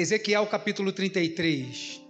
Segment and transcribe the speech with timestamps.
[0.00, 2.00] Ezequiel capítulo 33.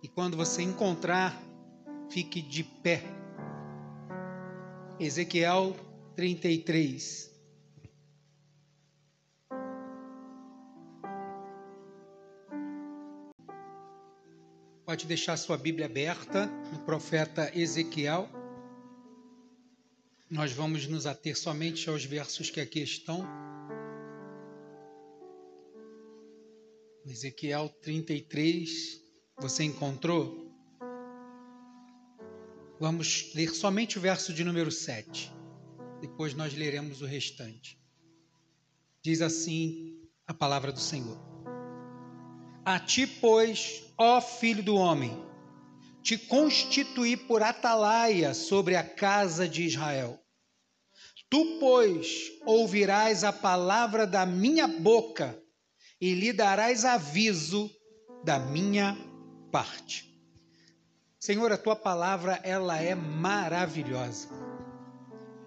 [0.00, 1.36] E quando você encontrar,
[2.08, 3.02] fique de pé.
[5.00, 5.74] Ezequiel
[6.14, 7.28] 33.
[14.84, 18.28] Pode deixar sua Bíblia aberta no profeta Ezequiel.
[20.30, 23.26] Nós vamos nos ater somente aos versos que aqui estão.
[27.16, 29.00] Ezequiel 33,
[29.40, 30.52] você encontrou?
[32.78, 35.32] Vamos ler somente o verso de número 7.
[36.02, 37.80] Depois nós leremos o restante.
[39.02, 41.18] Diz assim a palavra do Senhor:
[42.62, 45.18] A ti, pois, ó filho do homem,
[46.02, 50.20] te constituí por atalaia sobre a casa de Israel.
[51.30, 55.42] Tu, pois, ouvirás a palavra da minha boca
[56.00, 57.70] e lhe darás aviso
[58.24, 58.96] da minha
[59.50, 60.04] parte.
[61.18, 64.28] Senhor, a tua palavra ela é maravilhosa.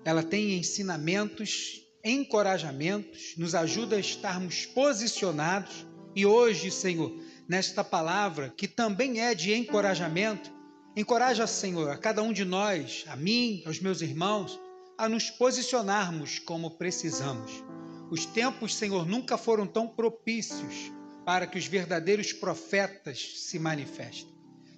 [0.04, 7.14] Ela tem ensinamentos, encorajamentos, nos ajuda a estarmos posicionados e hoje, Senhor,
[7.48, 10.52] nesta palavra que também é de encorajamento,
[10.96, 14.60] encoraja, Senhor, a cada um de nós, a mim, aos meus irmãos,
[14.98, 17.64] a nos posicionarmos como precisamos
[18.10, 20.92] os tempos, Senhor, nunca foram tão propícios
[21.24, 24.34] para que os verdadeiros profetas se manifestem.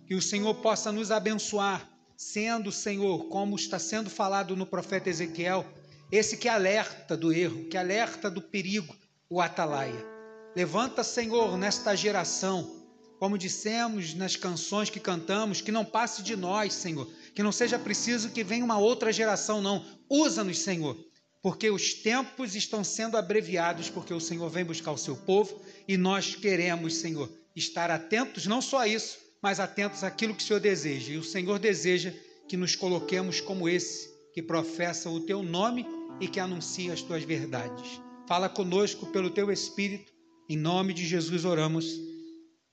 [0.06, 5.66] Que o Senhor possa nos abençoar, sendo, Senhor, como está sendo falado no profeta Ezequiel,
[6.12, 8.94] esse que alerta do erro, que alerta do perigo,
[9.30, 10.06] o atalaia.
[10.54, 12.82] Levanta, Senhor, nesta geração,
[13.18, 17.80] como dissemos nas canções que cantamos, que não passe de nós, Senhor, que não seja
[17.80, 19.86] preciso que venha uma outra geração, não.
[20.10, 21.11] Usa-nos, Senhor
[21.42, 25.98] porque os tempos estão sendo abreviados, porque o Senhor vem buscar o seu povo e
[25.98, 30.59] nós queremos, Senhor, estar atentos, não só a isso, mas atentos àquilo que o Senhor
[30.59, 31.14] deseja.
[31.14, 32.14] E o Senhor deseja
[32.48, 35.86] que nos coloquemos como esse que professa o teu nome
[36.20, 37.99] e que anuncia as tuas verdades.
[38.27, 40.11] Fala conosco pelo teu Espírito,
[40.48, 41.86] em nome de Jesus oramos.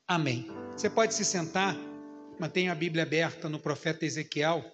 [0.07, 0.47] Amém.
[0.73, 1.75] Você pode se sentar,
[2.39, 4.65] mantenha a Bíblia aberta no profeta Ezequiel.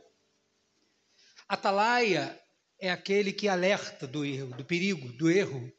[1.48, 2.38] Atalaia
[2.84, 5.72] é aquele que alerta do erro, do perigo, do erro.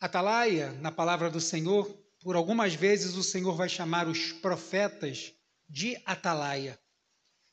[0.00, 5.32] Atalaia, na palavra do Senhor, por algumas vezes o Senhor vai chamar os profetas
[5.68, 6.78] de atalaia,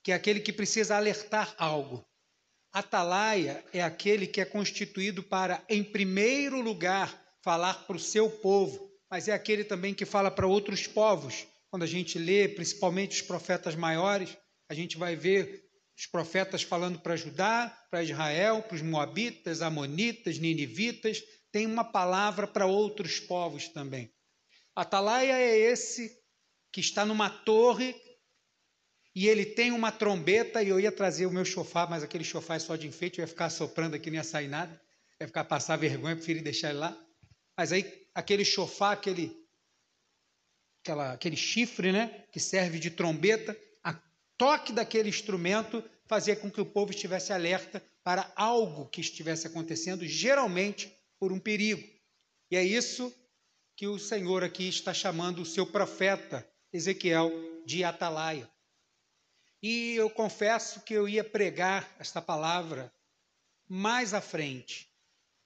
[0.04, 2.06] que é aquele que precisa alertar algo.
[2.72, 8.92] Atalaia é aquele que é constituído para, em primeiro lugar, falar para o seu povo,
[9.10, 11.48] mas é aquele também que fala para outros povos.
[11.72, 14.38] Quando a gente lê, principalmente os profetas maiores,
[14.70, 15.71] a gente vai ver
[16.02, 22.48] os profetas falando para Judá, para Israel, para os Moabitas, Amonitas, Ninivitas, tem uma palavra
[22.48, 24.12] para outros povos também.
[24.76, 26.20] Atalaia é esse
[26.72, 27.96] que está numa torre
[29.14, 32.56] e ele tem uma trombeta, e eu ia trazer o meu chofar, mas aquele chofar
[32.56, 34.82] é só de enfeite, eu ia ficar soprando aqui, não ia sair nada,
[35.20, 37.00] ia ficar passar vergonha, preferi deixar ele lá.
[37.56, 39.38] Mas aí aquele chofar, aquele,
[40.82, 43.56] aquela, aquele chifre, né, que serve de trombeta,
[44.42, 50.04] toque daquele instrumento fazia com que o povo estivesse alerta para algo que estivesse acontecendo,
[50.04, 51.88] geralmente por um perigo.
[52.50, 53.14] E é isso
[53.78, 56.44] que o Senhor aqui está chamando o seu profeta
[56.74, 57.32] Ezequiel
[57.68, 58.50] de atalaia.
[59.62, 62.92] E eu confesso que eu ia pregar esta palavra
[63.70, 64.90] mais à frente.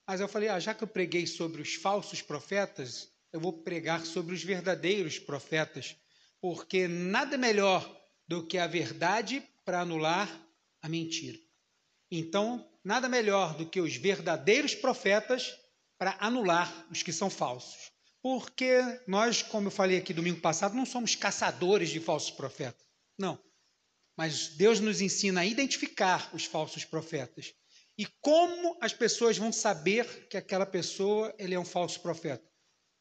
[0.08, 4.06] Mas eu falei, ah, já que eu preguei sobre os falsos profetas, eu vou pregar
[4.06, 5.94] sobre os verdadeiros profetas,
[6.40, 10.28] porque nada melhor do que a verdade para anular
[10.82, 11.38] a mentira.
[12.10, 15.56] Então, nada melhor do que os verdadeiros profetas
[15.98, 17.90] para anular os que são falsos.
[18.22, 22.84] Porque nós, como eu falei aqui domingo passado, não somos caçadores de falsos profetas.
[23.18, 23.38] Não.
[24.16, 27.54] Mas Deus nos ensina a identificar os falsos profetas.
[27.98, 32.44] E como as pessoas vão saber que aquela pessoa ele é um falso profeta?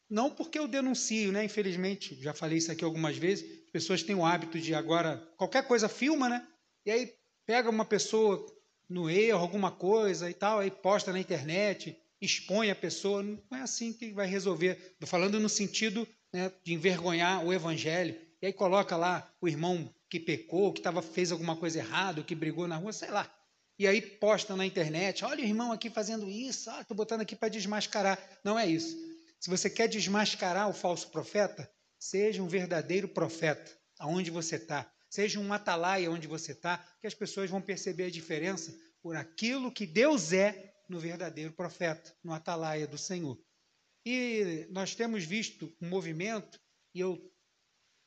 [0.09, 1.43] Não porque eu denuncio, né?
[1.43, 3.64] Infelizmente, já falei isso aqui algumas vezes.
[3.75, 6.47] As pessoas têm o hábito de agora qualquer coisa filma, né?
[6.85, 7.13] E aí
[7.45, 8.45] pega uma pessoa
[8.87, 13.21] no erro, alguma coisa e tal, aí posta na internet, expõe a pessoa.
[13.21, 14.77] Não é assim que vai resolver.
[14.93, 18.15] Estou falando no sentido né, de envergonhar o evangelho.
[18.41, 22.33] E aí coloca lá o irmão que pecou, que tava, fez alguma coisa errada, que
[22.33, 23.29] brigou na rua, sei lá.
[23.77, 27.35] E aí posta na internet, olha o irmão aqui fazendo isso, estou ah, botando aqui
[27.35, 28.17] para desmascarar.
[28.41, 28.95] Não é isso.
[29.37, 31.69] Se você quer desmascarar o falso profeta,
[32.05, 34.91] seja um verdadeiro profeta, aonde você está.
[35.09, 39.71] Seja um atalaia onde você está, que as pessoas vão perceber a diferença por aquilo
[39.71, 43.39] que Deus é no verdadeiro profeta, no atalaia do Senhor.
[44.05, 46.61] E nós temos visto um movimento,
[46.93, 47.19] e eu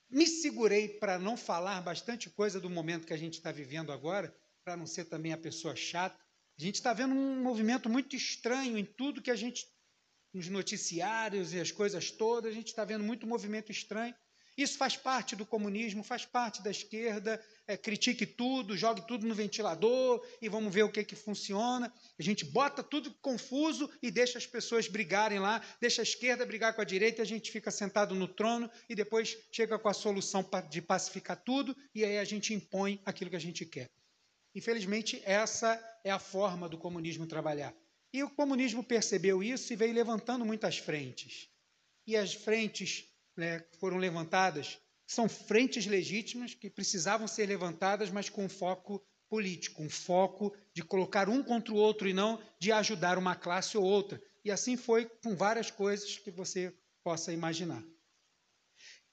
[0.08, 4.32] me segurei para não falar bastante coisa do momento que a gente está vivendo agora,
[4.64, 6.16] para não ser também a pessoa chata.
[6.56, 9.66] A gente está vendo um movimento muito estranho em tudo que a gente,
[10.38, 14.14] nos noticiários e as coisas todas, a gente está vendo muito movimento estranho.
[14.56, 17.40] Isso faz parte do comunismo, faz parte da esquerda.
[17.66, 21.92] É, critique tudo, jogue tudo no ventilador e vamos ver o que, que funciona.
[22.18, 26.74] A gente bota tudo confuso e deixa as pessoas brigarem lá, deixa a esquerda brigar
[26.74, 30.44] com a direita a gente fica sentado no trono e depois chega com a solução
[30.70, 33.88] de pacificar tudo e aí a gente impõe aquilo que a gente quer.
[34.54, 37.72] Infelizmente, essa é a forma do comunismo trabalhar.
[38.12, 41.48] E o comunismo percebeu isso e veio levantando muitas frentes.
[42.06, 43.06] E as frentes
[43.36, 44.78] né, foram levantadas
[45.08, 51.30] são frentes legítimas que precisavam ser levantadas, mas com foco político, um foco de colocar
[51.30, 54.22] um contra o outro e não de ajudar uma classe ou outra.
[54.44, 57.82] E assim foi com várias coisas que você possa imaginar.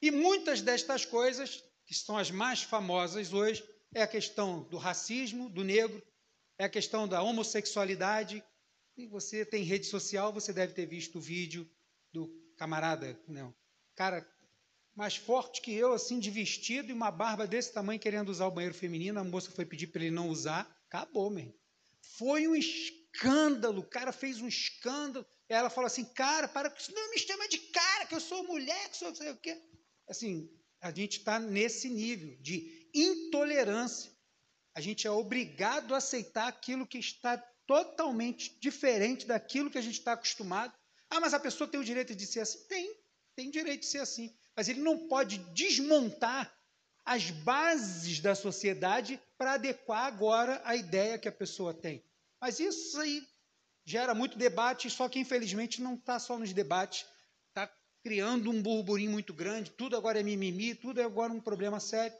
[0.02, 3.64] E muitas destas coisas, que são as mais famosas hoje,
[3.94, 6.04] é a questão do racismo, do negro,
[6.60, 8.44] é a questão da homossexualidade.
[8.98, 11.70] E você tem rede social, você deve ter visto o vídeo
[12.14, 13.54] do camarada, não,
[13.96, 14.26] cara
[14.96, 18.52] mais forte que eu, assim, de vestido e uma barba desse tamanho, querendo usar o
[18.52, 19.20] banheiro feminino.
[19.20, 20.74] A moça foi pedir para ele não usar.
[20.88, 21.54] Acabou, mesmo.
[22.18, 23.82] Foi um escândalo.
[23.82, 25.26] O cara fez um escândalo.
[25.50, 26.94] Ela falou assim: Cara, para com isso.
[26.94, 29.62] Não me chama de cara, que eu sou mulher, que sou não sei o quê.
[30.08, 30.50] Assim,
[30.80, 34.12] a gente está nesse nível de intolerância.
[34.74, 40.00] A gente é obrigado a aceitar aquilo que está totalmente diferente daquilo que a gente
[40.00, 40.74] está acostumado.
[41.10, 42.60] Ah, mas a pessoa tem o direito de ser assim?
[42.68, 42.96] Tem,
[43.36, 46.52] tem direito de ser assim mas ele não pode desmontar
[47.04, 52.04] as bases da sociedade para adequar agora a ideia que a pessoa tem.
[52.40, 53.28] Mas isso aí
[53.84, 57.06] gera muito debate, só que infelizmente não está só nos debates,
[57.50, 57.72] está
[58.02, 62.18] criando um burburinho muito grande, tudo agora é mimimi, tudo é agora um problema sério.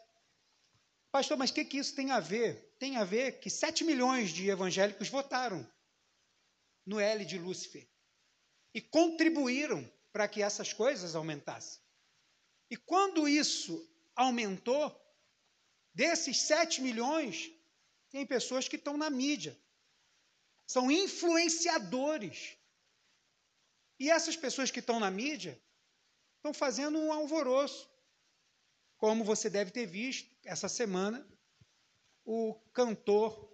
[1.16, 2.76] Pastor, mas o que, que isso tem a ver?
[2.78, 5.66] Tem a ver que 7 milhões de evangélicos votaram
[6.86, 7.88] no L de Lúcifer
[8.74, 11.82] e contribuíram para que essas coisas aumentassem.
[12.70, 14.94] E quando isso aumentou,
[15.94, 17.50] desses 7 milhões,
[18.10, 19.58] tem pessoas que estão na mídia,
[20.68, 22.58] são influenciadores.
[23.98, 25.58] E essas pessoas que estão na mídia
[26.36, 27.90] estão fazendo um alvoroço.
[29.06, 31.24] Como você deve ter visto essa semana,
[32.26, 33.52] o cantor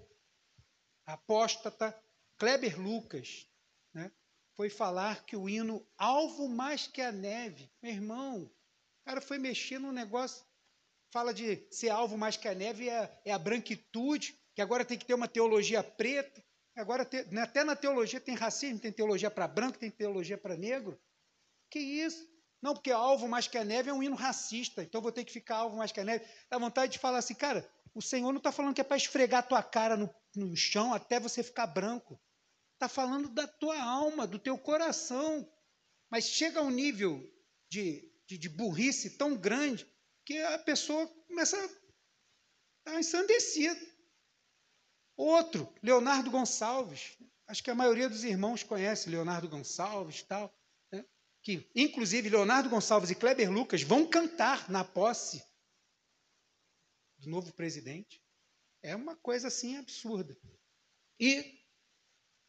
[1.05, 1.93] apóstata
[2.37, 3.49] Kleber Lucas
[3.93, 4.09] né,
[4.53, 9.37] foi falar que o hino Alvo Mais Que a Neve, meu irmão, o cara foi
[9.37, 10.45] mexer num negócio,
[11.11, 14.97] fala de ser alvo mais que a neve, é, é a branquitude, que agora tem
[14.97, 16.41] que ter uma teologia preta.
[16.77, 20.97] Agora, né, até na teologia tem racismo, tem teologia para branco, tem teologia para negro.
[21.69, 22.30] Que isso?
[22.61, 25.31] Não, porque alvo mais que a neve é um hino racista, então vou ter que
[25.31, 26.25] ficar alvo mais que a neve.
[26.49, 29.39] Dá vontade de falar assim, cara, o Senhor não está falando que é para esfregar
[29.39, 32.19] a tua cara no, no chão até você ficar branco.
[32.73, 35.47] Está falando da tua alma, do teu coração.
[36.09, 37.21] Mas chega a um nível
[37.69, 39.85] de de, de burrice tão grande
[40.25, 41.57] que a pessoa começa
[42.85, 43.75] a ensandecer.
[45.17, 47.17] Outro, Leonardo Gonçalves.
[47.45, 50.53] Acho que a maioria dos irmãos conhece Leonardo Gonçalves tal.
[51.43, 55.43] Que, inclusive, Leonardo Gonçalves e Kleber Lucas vão cantar na posse
[57.17, 58.21] do novo presidente.
[58.83, 60.37] É uma coisa assim absurda.
[61.19, 61.61] E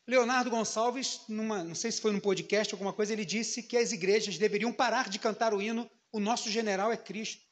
[0.06, 3.92] Leonardo Gonçalves, numa, não sei se foi num podcast, alguma coisa, ele disse que as
[3.92, 7.42] igrejas deveriam parar de cantar o hino O Nosso General é Cristo.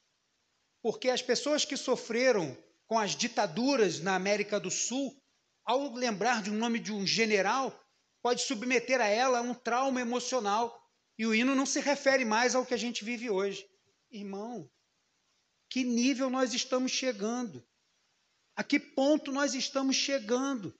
[0.83, 2.57] Porque as pessoas que sofreram
[2.87, 5.17] com as ditaduras na América do Sul,
[5.65, 7.79] ao lembrar de um nome de um general,
[8.23, 10.77] pode submeter a ela um trauma emocional.
[11.21, 13.69] E o hino não se refere mais ao que a gente vive hoje.
[14.11, 14.71] Irmão,
[15.69, 17.63] que nível nós estamos chegando?
[18.57, 20.75] A que ponto nós estamos chegando?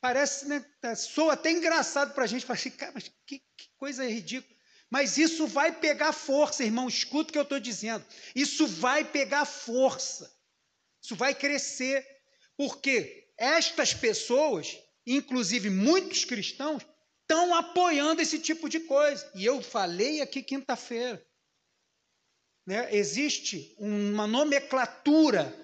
[0.00, 0.64] Parece, né?
[0.80, 2.46] Tá, soa até engraçado para a gente.
[2.46, 4.56] Fala assim, cara, mas que, que coisa ridícula.
[4.88, 6.86] Mas isso vai pegar força, irmão.
[6.86, 8.06] Escuta o que eu estou dizendo.
[8.32, 10.32] Isso vai pegar força.
[11.02, 12.06] Isso vai crescer.
[12.56, 16.86] Porque estas pessoas, inclusive muitos cristãos,
[17.30, 19.30] estão apoiando esse tipo de coisa.
[19.36, 21.24] E eu falei aqui quinta-feira.
[22.66, 22.92] Né?
[22.92, 25.56] Existe uma nomenclatura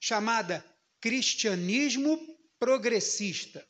[0.00, 0.64] chamada
[1.00, 2.18] cristianismo
[2.56, 3.66] progressista.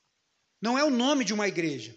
[0.61, 1.97] Não é o nome de uma igreja.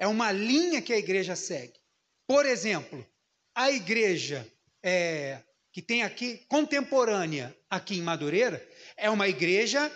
[0.00, 1.78] É uma linha que a igreja segue.
[2.26, 3.06] Por exemplo,
[3.54, 4.44] a igreja
[4.82, 9.92] é, que tem aqui, contemporânea aqui em Madureira, é uma igreja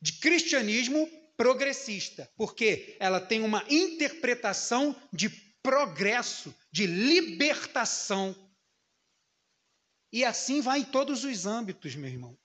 [0.00, 5.28] de cristianismo progressista, porque ela tem uma interpretação de
[5.62, 8.34] progresso, de libertação.
[10.12, 12.38] E assim vai em todos os âmbitos, meu irmão.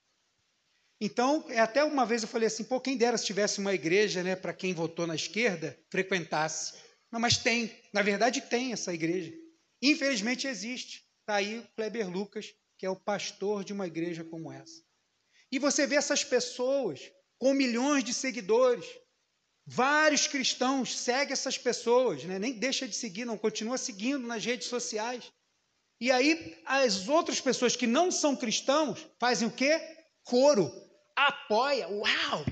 [1.00, 4.22] Então, é até uma vez eu falei assim, pô, quem dera se tivesse uma igreja,
[4.22, 6.74] né, para quem votou na esquerda, frequentasse.
[7.10, 9.32] Não, mas tem, na verdade tem essa igreja.
[9.82, 11.04] Infelizmente existe.
[11.20, 14.82] Está aí o Kleber Lucas, que é o pastor de uma igreja como essa.
[15.50, 18.86] E você vê essas pessoas com milhões de seguidores.
[19.66, 22.38] Vários cristãos seguem essas pessoas, né?
[22.38, 25.24] nem deixa de seguir, não continua seguindo nas redes sociais.
[26.00, 29.76] E aí as outras pessoas que não são cristãos fazem o quê?
[30.22, 30.70] Coro
[31.16, 31.88] apoia.
[31.88, 32.46] Uau!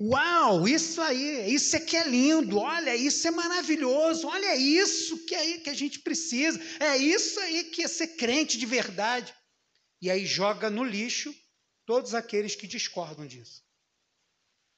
[0.00, 5.34] Uau, isso aí, isso é que é lindo, olha, isso é maravilhoso, olha isso que
[5.34, 9.34] é que a gente precisa, é isso aí que é ser crente de verdade.
[10.00, 11.34] E aí joga no lixo
[11.84, 13.62] todos aqueles que discordam disso.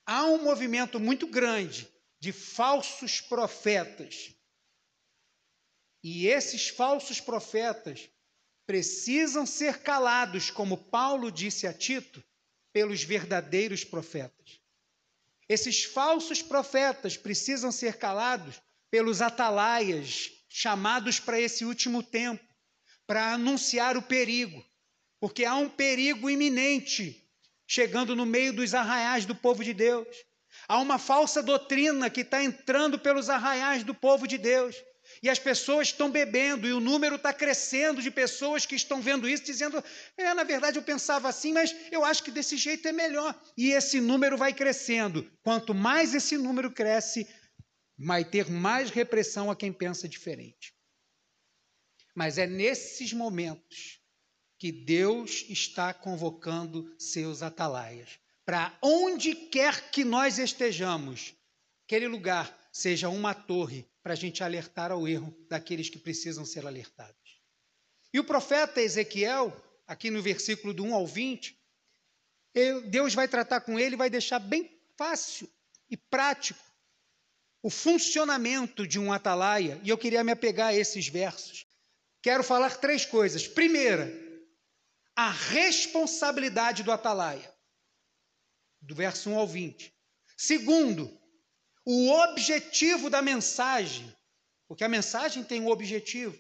[0.07, 1.89] Há um movimento muito grande
[2.21, 4.35] de falsos profetas.
[6.03, 8.09] E esses falsos profetas
[8.67, 12.23] precisam ser calados, como Paulo disse a Tito,
[12.73, 14.61] pelos verdadeiros profetas.
[15.49, 22.45] Esses falsos profetas precisam ser calados pelos atalaias chamados para esse último tempo,
[23.07, 24.65] para anunciar o perigo,
[25.21, 27.22] porque há um perigo iminente
[27.73, 30.07] chegando no meio dos arraiais do povo de Deus.
[30.69, 34.76] Há uma falsa doutrina que está entrando pelos arraiais do povo de Deus.
[35.23, 39.26] E as pessoas estão bebendo, e o número está crescendo de pessoas que estão vendo
[39.26, 39.83] isso, dizendo:
[40.19, 43.35] é, na verdade eu pensava assim, mas eu acho que desse jeito é melhor.
[43.57, 45.26] E esse número vai crescendo.
[45.43, 47.26] Quanto mais esse número cresce,
[47.99, 50.75] vai ter mais repressão a quem pensa diferente.
[52.14, 54.02] Mas é nesses momentos
[54.62, 58.21] que Deus está convocando seus atalaias.
[58.45, 61.35] Para onde quer que nós estejamos,
[61.85, 66.64] aquele lugar seja uma torre para a gente alertar ao erro daqueles que precisam ser
[66.64, 67.42] alertados.
[68.14, 69.52] E o profeta Ezequiel,
[69.85, 71.61] aqui no versículo do 1 ao 20,
[72.88, 75.50] Deus vai tratar com ele e vai deixar bem fácil
[75.90, 76.62] e prático
[77.61, 81.66] o funcionamento de um atalaia, e eu queria me apegar a esses versos.
[82.23, 83.49] Quero falar três coisas.
[83.49, 84.31] Primeira,
[85.16, 87.52] a responsabilidade do atalaia,
[88.81, 89.95] do verso 1 ao 20.
[90.37, 91.21] Segundo,
[91.85, 94.14] o objetivo da mensagem,
[94.66, 96.35] porque a mensagem tem um objetivo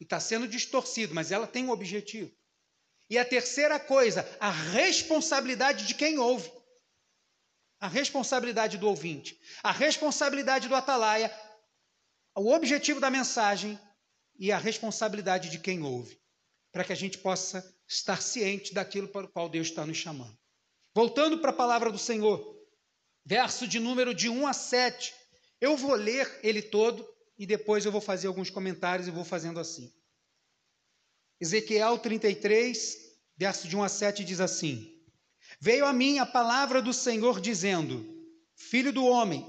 [0.00, 2.34] e está sendo distorcido, mas ela tem um objetivo.
[3.10, 6.50] E a terceira coisa, a responsabilidade de quem ouve.
[7.80, 11.30] A responsabilidade do ouvinte, a responsabilidade do atalaia,
[12.34, 13.78] o objetivo da mensagem
[14.38, 16.18] e a responsabilidade de quem ouve,
[16.74, 20.36] para que a gente possa estar ciente daquilo para o qual Deus está nos chamando.
[20.92, 22.60] Voltando para a palavra do Senhor,
[23.24, 25.14] verso de número de 1 a 7.
[25.60, 29.60] Eu vou ler ele todo e depois eu vou fazer alguns comentários e vou fazendo
[29.60, 29.94] assim.
[31.40, 32.96] Ezequiel 33,
[33.36, 35.00] verso de 1 a 7 diz assim:
[35.60, 38.04] Veio a mim a palavra do Senhor dizendo:
[38.56, 39.46] Filho do homem,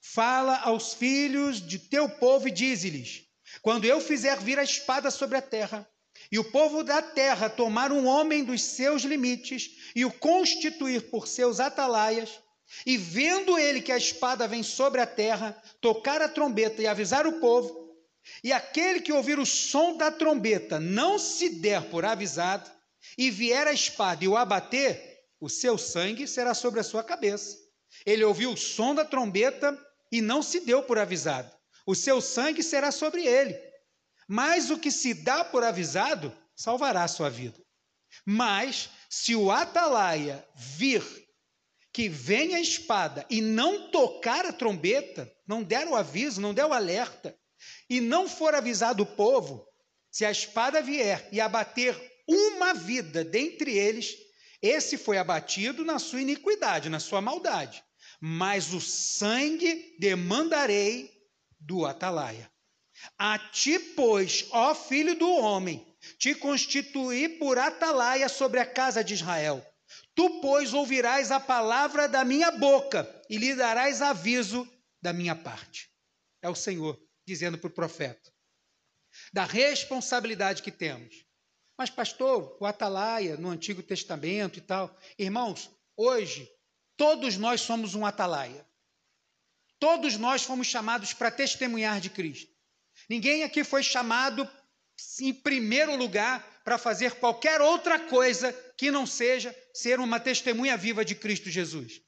[0.00, 3.24] fala aos filhos de teu povo e dize-lhes:
[3.60, 5.88] Quando eu fizer vir a espada sobre a terra,
[6.30, 11.26] e o povo da terra tomar um homem dos seus limites e o constituir por
[11.26, 12.40] seus atalaias,
[12.86, 17.26] e vendo ele que a espada vem sobre a terra, tocar a trombeta e avisar
[17.26, 17.82] o povo,
[18.42, 22.70] e aquele que ouvir o som da trombeta não se der por avisado,
[23.18, 27.58] e vier a espada e o abater, o seu sangue será sobre a sua cabeça.
[28.06, 29.78] Ele ouviu o som da trombeta
[30.10, 31.50] e não se deu por avisado.
[31.84, 33.58] O seu sangue será sobre ele.
[34.28, 37.60] Mas o que se dá por avisado salvará a sua vida.
[38.24, 41.02] Mas se o atalaia vir
[41.92, 46.64] que vem a espada e não tocar a trombeta, não der o aviso, não der
[46.64, 47.36] o alerta,
[47.88, 49.66] e não for avisado o povo,
[50.10, 54.16] se a espada vier e abater uma vida dentre eles,
[54.60, 57.82] esse foi abatido na sua iniquidade, na sua maldade.
[58.20, 61.10] Mas o sangue demandarei
[61.58, 62.51] do atalaia.
[63.18, 65.86] A ti, pois, ó filho do homem,
[66.18, 69.64] te constituí por atalaia sobre a casa de Israel
[70.14, 74.68] Tu, pois, ouvirás a palavra da minha boca e lhe darás aviso
[75.00, 75.90] da minha parte.
[76.42, 78.32] É o Senhor dizendo para o profeta.
[79.32, 81.24] Da responsabilidade que temos.
[81.76, 84.96] Mas, pastor, o atalaia no Antigo Testamento e tal.
[85.18, 86.50] Irmãos, hoje,
[86.96, 88.66] todos nós somos um atalaia.
[89.78, 92.51] Todos nós fomos chamados para testemunhar de Cristo.
[93.12, 94.48] Ninguém aqui foi chamado,
[95.20, 101.04] em primeiro lugar, para fazer qualquer outra coisa que não seja ser uma testemunha viva
[101.04, 102.00] de Cristo Jesus.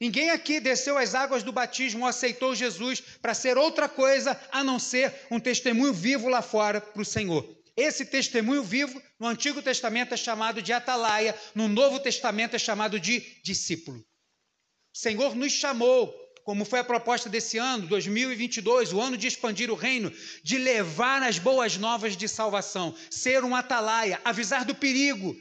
[0.00, 4.64] Ninguém aqui desceu as águas do batismo ou aceitou Jesus para ser outra coisa a
[4.64, 7.46] não ser um testemunho vivo lá fora para o Senhor.
[7.76, 12.98] Esse testemunho vivo no Antigo Testamento é chamado de atalaia, no Novo Testamento é chamado
[12.98, 13.98] de discípulo.
[13.98, 16.14] O Senhor nos chamou,
[16.46, 20.12] como foi a proposta desse ano, 2022, o ano de expandir o reino,
[20.44, 25.36] de levar as boas novas de salvação, ser um atalaia, avisar do perigo,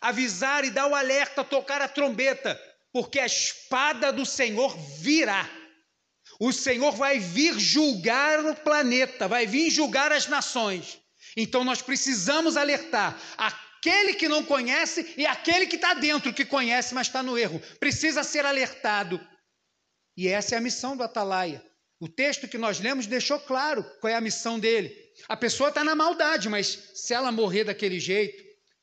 [0.00, 2.60] avisar e dar o alerta, tocar a trombeta,
[2.92, 5.48] porque a espada do Senhor virá.
[6.40, 10.98] O Senhor vai vir julgar o planeta, vai vir julgar as nações.
[11.36, 16.96] Então nós precisamos alertar aquele que não conhece e aquele que está dentro, que conhece,
[16.96, 17.62] mas está no erro.
[17.78, 19.24] Precisa ser alertado.
[20.18, 21.62] E essa é a missão do Atalaia.
[22.00, 24.92] O texto que nós lemos deixou claro qual é a missão dele.
[25.28, 28.42] A pessoa está na maldade, mas se ela morrer daquele jeito,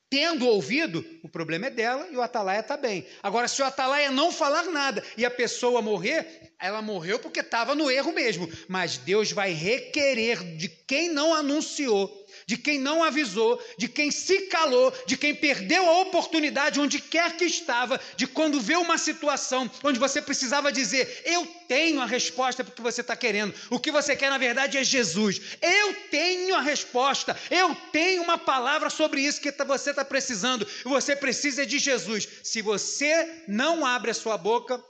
[0.09, 3.05] tendo ouvido, o problema é dela e o atalaia está bem.
[3.21, 7.75] Agora, se o atalaia não falar nada e a pessoa morrer, ela morreu porque estava
[7.75, 8.49] no erro mesmo.
[8.69, 14.41] Mas Deus vai requerer de quem não anunciou de quem não avisou, de quem se
[14.47, 19.69] calou, de quem perdeu a oportunidade onde quer que estava, de quando vê uma situação
[19.83, 23.53] onde você precisava dizer: Eu tenho a resposta para o que você está querendo.
[23.69, 25.41] O que você quer, na verdade, é Jesus.
[25.61, 30.67] Eu tenho a resposta, eu tenho uma palavra sobre isso que você está precisando.
[30.83, 32.27] Você precisa de Jesus.
[32.43, 34.81] Se você não abre a sua boca,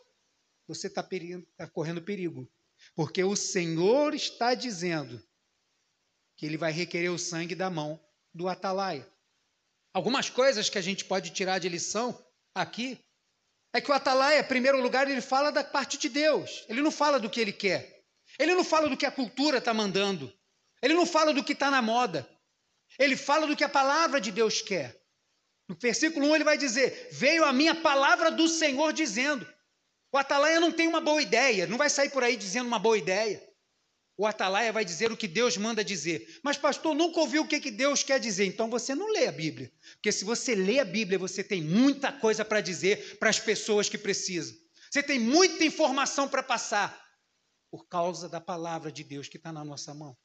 [0.68, 1.04] você está
[1.58, 2.50] tá correndo perigo.
[2.96, 5.22] Porque o Senhor está dizendo
[6.38, 8.00] que ele vai requerer o sangue da mão
[8.34, 9.08] do atalaia.
[9.94, 12.18] Algumas coisas que a gente pode tirar de lição
[12.54, 13.00] aqui
[13.74, 16.66] é que o atalaia, em primeiro lugar, ele fala da parte de Deus.
[16.68, 18.04] Ele não fala do que ele quer.
[18.40, 20.34] Ele não fala do que a cultura está mandando.
[20.82, 22.28] Ele não fala do que está na moda.
[23.00, 25.02] Ele fala do que a palavra de Deus quer.
[25.68, 29.48] No versículo 1 ele vai dizer: Veio a minha palavra do Senhor dizendo.
[30.12, 32.98] O atalaia não tem uma boa ideia, não vai sair por aí dizendo uma boa
[32.98, 33.42] ideia.
[34.18, 36.40] O atalaia vai dizer o que Deus manda dizer.
[36.42, 38.46] Mas, pastor, nunca ouviu o que, que Deus quer dizer.
[38.46, 39.72] Então você não lê a Bíblia.
[39.96, 43.90] Porque se você lê a Bíblia, você tem muita coisa para dizer para as pessoas
[43.90, 44.56] que precisam.
[44.90, 47.04] Você tem muita informação para passar.
[47.70, 50.16] Por causa da palavra de Deus que está na nossa mão.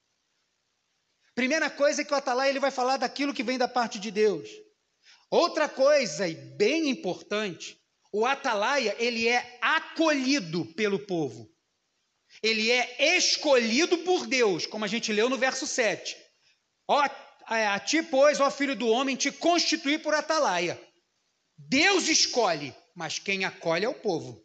[1.35, 4.13] Primeira coisa é que o atalaia ele vai falar daquilo que vem da parte de
[4.13, 4.49] Deus.
[5.29, 7.81] Outra coisa, e bem importante,
[8.13, 11.51] o atalaia ele é acolhido pelo povo.
[12.43, 16.17] Ele é escolhido por Deus, como a gente leu no verso 7.
[16.89, 17.05] Ó,
[17.47, 20.81] a ti, pois, ó filho do homem, te constituir por atalaia.
[21.59, 24.43] Deus escolhe, mas quem acolhe é o povo.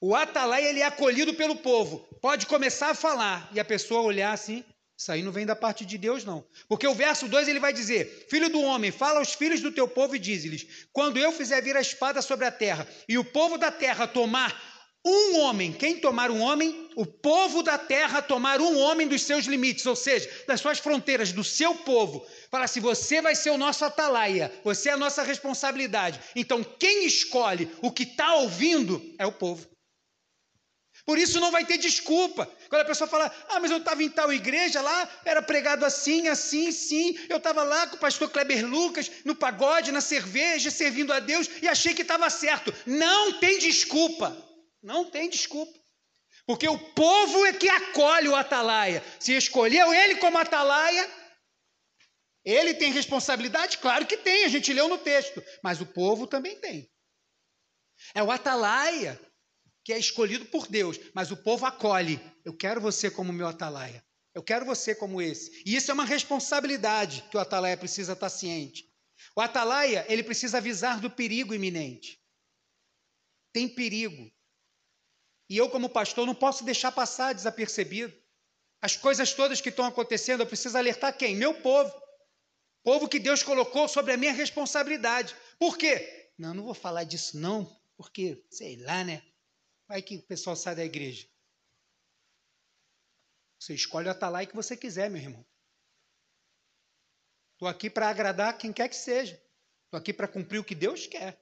[0.00, 2.00] O atalaia ele é acolhido pelo povo.
[2.20, 4.64] Pode começar a falar e a pessoa olhar assim,
[4.96, 6.46] isso aí não vem da parte de Deus, não.
[6.68, 9.88] Porque o verso 2 ele vai dizer: Filho do homem, fala aos filhos do teu
[9.88, 13.58] povo e diz-lhes: Quando eu fizer vir a espada sobre a terra e o povo
[13.58, 14.71] da terra tomar
[15.04, 16.88] um homem, quem tomar um homem?
[16.94, 21.32] O povo da terra tomar um homem dos seus limites, ou seja, das suas fronteiras,
[21.32, 22.24] do seu povo.
[22.50, 26.20] Fala assim: você vai ser o nosso atalaia, você é a nossa responsabilidade.
[26.36, 29.66] Então, quem escolhe o que está ouvindo é o povo.
[31.04, 32.48] Por isso não vai ter desculpa.
[32.68, 36.28] Quando a pessoa fala, ah, mas eu estava em tal igreja lá, era pregado assim,
[36.28, 37.18] assim, sim.
[37.28, 41.50] Eu estava lá com o pastor Kleber Lucas, no pagode, na cerveja, servindo a Deus
[41.60, 42.72] e achei que estava certo.
[42.86, 44.51] Não tem desculpa.
[44.82, 45.78] Não tem desculpa.
[46.46, 49.02] Porque o povo é que acolhe o atalaia.
[49.20, 51.08] Se escolheu ele como atalaia,
[52.44, 53.78] ele tem responsabilidade?
[53.78, 55.42] Claro que tem, a gente leu no texto.
[55.62, 56.90] Mas o povo também tem.
[58.14, 59.20] É o atalaia
[59.84, 62.20] que é escolhido por Deus, mas o povo acolhe.
[62.44, 64.04] Eu quero você como meu atalaia.
[64.34, 65.62] Eu quero você como esse.
[65.66, 68.90] E isso é uma responsabilidade que o atalaia precisa estar ciente.
[69.36, 72.20] O atalaia, ele precisa avisar do perigo iminente.
[73.52, 74.32] Tem perigo.
[75.52, 78.18] E eu, como pastor, não posso deixar passar desapercebido.
[78.80, 81.36] As coisas todas que estão acontecendo, eu preciso alertar quem?
[81.36, 81.92] Meu povo.
[82.82, 85.36] Povo que Deus colocou sobre a minha responsabilidade.
[85.58, 86.32] Por quê?
[86.38, 89.22] Não, não vou falar disso não, porque, sei lá, né?
[89.86, 91.28] Vai que o pessoal sai da igreja.
[93.60, 95.46] Você escolhe o atalai que você quiser, meu irmão.
[97.52, 99.34] Estou aqui para agradar quem quer que seja.
[99.84, 101.38] Estou aqui para cumprir o que Deus quer.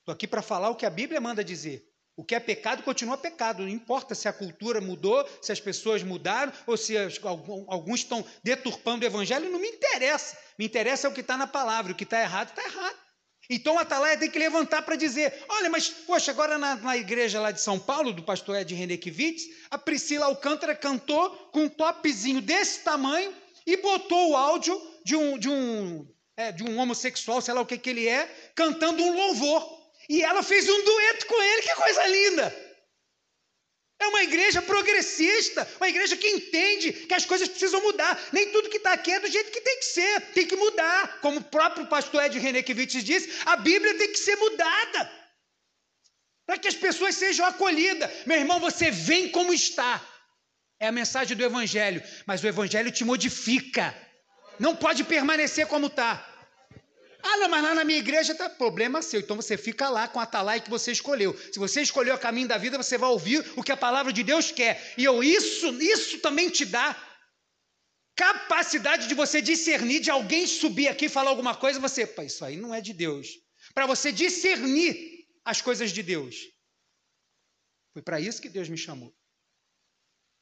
[0.00, 1.89] Estou aqui para falar o que a Bíblia manda dizer.
[2.20, 6.02] O que é pecado continua pecado, não importa se a cultura mudou, se as pessoas
[6.02, 7.18] mudaram, ou se as,
[7.66, 10.36] alguns estão deturpando o evangelho, não me interessa.
[10.58, 12.96] Me interessa o que está na palavra, o que está errado, está errado.
[13.48, 17.40] Então a Atalaia tem que levantar para dizer: olha, mas, poxa, agora na, na, igreja
[17.40, 22.42] lá de São Paulo, do pastor Ed Renekiewicz, a Priscila Alcântara cantou com um topzinho
[22.42, 23.32] desse tamanho
[23.66, 26.06] e botou o áudio de um, de um,
[26.36, 29.79] é, de um homossexual, sei lá o que, que ele é, cantando um louvor.
[30.10, 32.70] E ela fez um dueto com ele, que coisa linda!
[34.00, 38.20] É uma igreja progressista, uma igreja que entende que as coisas precisam mudar.
[38.32, 41.20] Nem tudo que está aqui é do jeito que tem que ser, tem que mudar.
[41.20, 45.12] Como o próprio pastor Ed Renekiewicz diz, a Bíblia tem que ser mudada
[46.44, 48.10] para que as pessoas sejam acolhidas.
[48.26, 50.04] Meu irmão, você vem como está.
[50.80, 53.94] É a mensagem do Evangelho, mas o Evangelho te modifica.
[54.58, 56.26] Não pode permanecer como está.
[57.22, 59.20] Ah, não, mas lá na minha igreja está problema seu.
[59.20, 61.36] Então você fica lá com a atalaia que você escolheu.
[61.52, 64.22] Se você escolheu o caminho da vida, você vai ouvir o que a palavra de
[64.22, 64.94] Deus quer.
[64.96, 66.96] E eu, isso, isso também te dá
[68.16, 72.44] capacidade de você discernir de alguém subir aqui e falar alguma coisa, você, pá, isso
[72.44, 73.28] aí não é de Deus.
[73.72, 76.36] Para você discernir as coisas de Deus.
[77.92, 79.14] Foi para isso que Deus me chamou.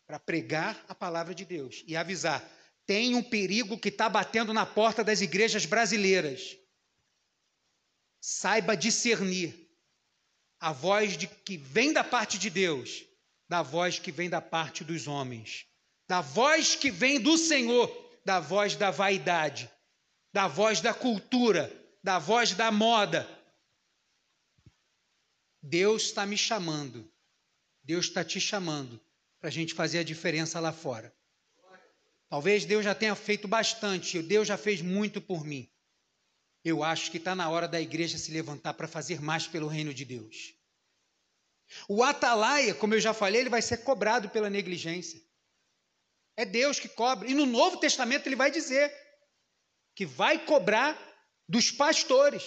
[0.06, 2.42] Para pregar a palavra de Deus e avisar.
[2.84, 6.56] Tem um perigo que está batendo na porta das igrejas brasileiras.
[8.20, 9.68] Saiba discernir
[10.60, 13.08] a voz de, que vem da parte de Deus
[13.48, 15.66] da voz que vem da parte dos homens,
[16.06, 17.88] da voz que vem do Senhor,
[18.24, 19.70] da voz da vaidade,
[20.32, 23.26] da voz da cultura, da voz da moda.
[25.62, 27.10] Deus está me chamando,
[27.82, 29.00] Deus está te chamando
[29.40, 31.14] para a gente fazer a diferença lá fora.
[32.28, 35.70] Talvez Deus já tenha feito bastante, Deus já fez muito por mim.
[36.64, 39.94] Eu acho que está na hora da igreja se levantar para fazer mais pelo reino
[39.94, 40.54] de Deus.
[41.88, 45.20] O atalaia, como eu já falei, ele vai ser cobrado pela negligência.
[46.36, 47.28] É Deus que cobra.
[47.28, 48.92] E no Novo Testamento ele vai dizer
[49.94, 50.96] que vai cobrar
[51.48, 52.44] dos pastores,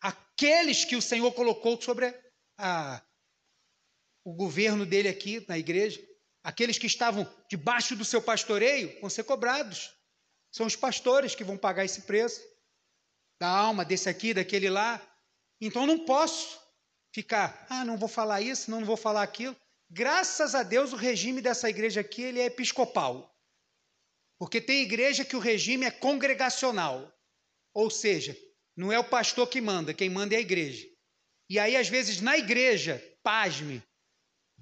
[0.00, 2.14] aqueles que o Senhor colocou sobre
[2.58, 3.02] a,
[4.24, 6.00] o governo dele aqui na igreja,
[6.42, 9.92] aqueles que estavam debaixo do seu pastoreio, vão ser cobrados.
[10.52, 12.40] São os pastores que vão pagar esse preço
[13.38, 15.00] da alma, desse aqui, daquele lá.
[15.60, 16.58] Então não posso
[17.12, 19.56] ficar, ah, não vou falar isso, não, não vou falar aquilo.
[19.90, 23.32] Graças a Deus o regime dessa igreja aqui ele é episcopal.
[24.38, 27.10] Porque tem igreja que o regime é congregacional.
[27.72, 28.36] Ou seja,
[28.76, 30.86] não é o pastor que manda, quem manda é a igreja.
[31.48, 33.82] E aí, às vezes, na igreja, pasme,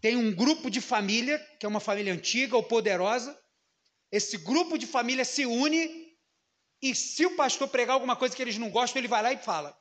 [0.01, 3.37] tem um grupo de família, que é uma família antiga ou poderosa.
[4.13, 6.04] Esse grupo de família se une
[6.85, 9.39] e se o pastor pregar alguma coisa que eles não gostam, ele vai lá e
[9.39, 9.75] fala: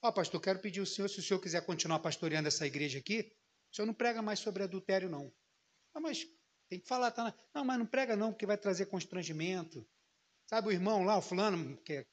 [0.00, 3.00] Ó, oh, pastor, quero pedir ao senhor, se o senhor quiser continuar pastoreando essa igreja
[3.00, 3.32] aqui,
[3.72, 5.34] o senhor não prega mais sobre adultério, não.
[5.92, 6.24] Ah, mas
[6.68, 7.34] tem que falar, tá?
[7.52, 9.84] Não, mas não prega, não, porque vai trazer constrangimento.
[10.48, 12.06] Sabe o irmão lá, o fulano, que é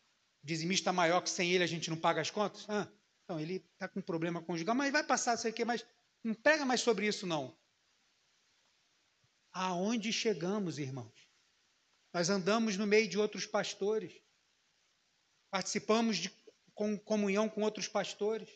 [0.43, 2.65] dizimista maior, que sem ele a gente não paga as contas?
[2.67, 2.91] Ah,
[3.23, 5.85] então, ele está com problema conjugal, mas vai passar isso aqui, mas
[6.23, 7.55] não prega mais sobre isso, não.
[9.53, 11.24] Aonde chegamos, irmãos?
[12.15, 14.13] Nós andamos no meio de outros pastores,
[15.51, 16.31] participamos de
[16.73, 18.47] com, comunhão com outros pastores.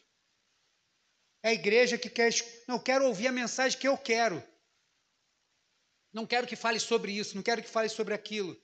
[1.43, 2.33] É a igreja que quer.
[2.69, 4.41] Não, quero ouvir a mensagem que eu quero.
[6.13, 8.57] Não quero que fale sobre isso, não quero que fale sobre aquilo.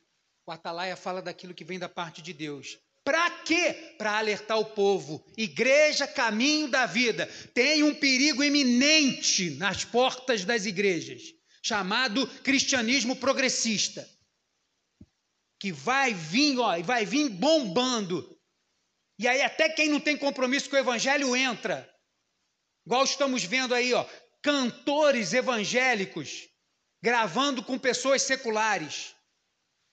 [0.45, 2.79] O Atalaia fala daquilo que vem da parte de Deus.
[3.03, 3.95] Para quê?
[3.97, 5.25] Para alertar o povo.
[5.35, 7.27] Igreja, caminho da vida.
[7.53, 14.14] Tem um perigo iminente nas portas das igrejas, chamado cristianismo progressista
[15.59, 18.37] que vai vir, ó, e vai vir bombando.
[19.19, 21.89] E aí até quem não tem compromisso com o evangelho entra.
[22.85, 24.05] Igual estamos vendo aí, ó,
[24.41, 26.47] cantores evangélicos
[27.01, 29.15] gravando com pessoas seculares.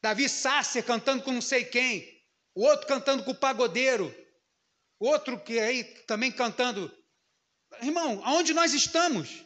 [0.03, 2.09] Davi Sasser cantando com não sei quem,
[2.55, 4.15] o outro cantando com o pagodeiro,
[4.99, 6.91] outro que aí também cantando.
[7.83, 9.45] Irmão, aonde nós estamos?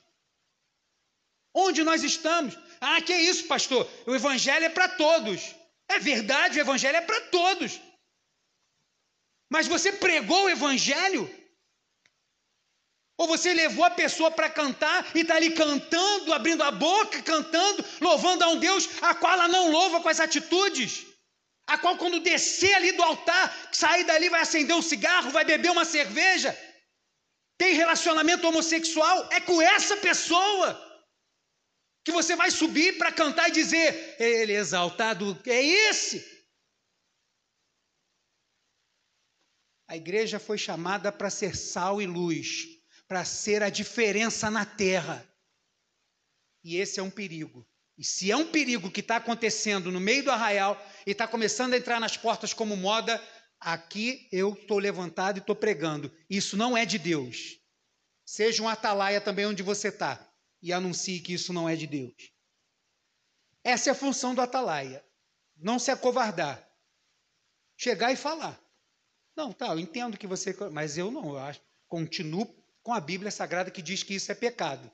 [1.53, 2.57] Onde nós estamos?
[2.81, 3.91] Ah, que é isso, pastor?
[4.07, 5.56] O evangelho é para todos.
[5.89, 7.81] É verdade, o evangelho é para todos.
[9.51, 11.25] Mas você pregou o evangelho?
[13.19, 17.85] Ou você levou a pessoa para cantar e está ali cantando, abrindo a boca, cantando,
[18.01, 21.07] louvando a um Deus a qual ela não louva com as atitudes?
[21.67, 25.71] A qual, quando descer ali do altar, sair dali, vai acender um cigarro, vai beber
[25.71, 26.57] uma cerveja,
[27.59, 29.29] tem relacionamento homossexual?
[29.33, 30.86] É com essa pessoa
[32.07, 36.25] que você vai subir para cantar e dizer: Ele exaltado, é esse.
[39.89, 42.65] A igreja foi chamada para ser sal e luz,
[43.09, 45.29] para ser a diferença na terra.
[46.63, 47.69] E esse é um perigo.
[47.99, 51.75] E se é um perigo que está acontecendo no meio do arraial e está começando
[51.75, 53.21] a entrar nas portas como moda,
[53.59, 56.15] aqui eu estou levantado e estou pregando.
[56.31, 57.59] Isso não é de Deus.
[58.25, 60.25] Seja um atalaia também onde você está
[60.67, 62.33] e anuncie que isso não é de Deus.
[63.63, 65.05] Essa é a função do atalaia.
[65.57, 66.69] Não se acovardar.
[67.77, 68.61] Chegar e falar.
[69.37, 70.57] Não, tá, eu entendo que você.
[70.73, 71.61] Mas eu não, eu acho.
[71.87, 72.53] Continuo
[72.83, 74.91] com a Bíblia Sagrada que diz que isso é pecado.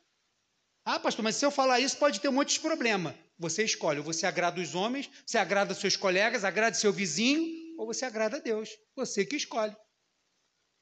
[0.84, 3.14] Ah, pastor, mas se eu falar isso pode ter um monte de problema.
[3.38, 7.86] Você escolhe, ou você agrada os homens, você agrada seus colegas, agrada seu vizinho, ou
[7.86, 8.68] você agrada a Deus.
[8.94, 9.74] Você que escolhe.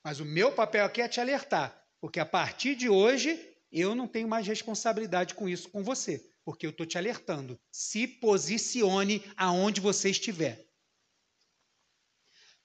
[0.04, 4.08] Mas o meu papel aqui é te alertar, porque a partir de hoje eu não
[4.08, 7.60] tenho mais responsabilidade com isso com você, porque eu estou te alertando.
[7.70, 10.66] Se posicione aonde você estiver.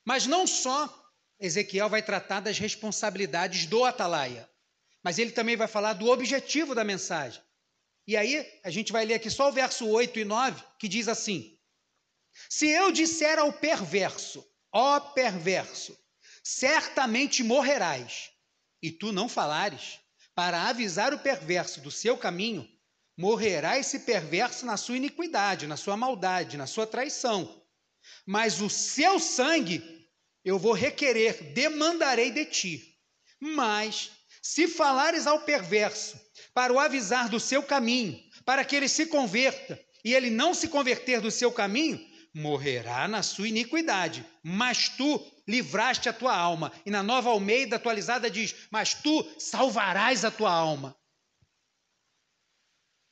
[0.04, 1.04] Mas não só
[1.40, 4.50] Ezequiel vai tratar das responsabilidades do atalaia,
[5.04, 7.42] mas ele também vai falar do objetivo da mensagem.
[8.08, 11.08] E aí, a gente vai ler aqui só o verso 8 e 9, que diz
[11.08, 11.60] assim:
[12.50, 15.98] Se eu disser ao perverso, ó perverso,
[16.44, 18.32] certamente morrerás,
[18.82, 20.00] e tu não falares,
[20.36, 22.70] para avisar o perverso do seu caminho,
[23.18, 27.64] morrerá esse perverso na sua iniquidade, na sua maldade, na sua traição.
[28.26, 29.82] Mas o seu sangue
[30.44, 32.96] eu vou requerer, demandarei de ti.
[33.40, 36.20] Mas se falares ao perverso,
[36.54, 40.68] para o avisar do seu caminho, para que ele se converta, e ele não se
[40.68, 42.00] converter do seu caminho,
[42.32, 44.24] morrerá na sua iniquidade.
[44.44, 46.72] Mas tu livraste a tua alma.
[46.86, 50.96] E na nova Almeida atualizada diz: Mas tu salvarás a tua alma.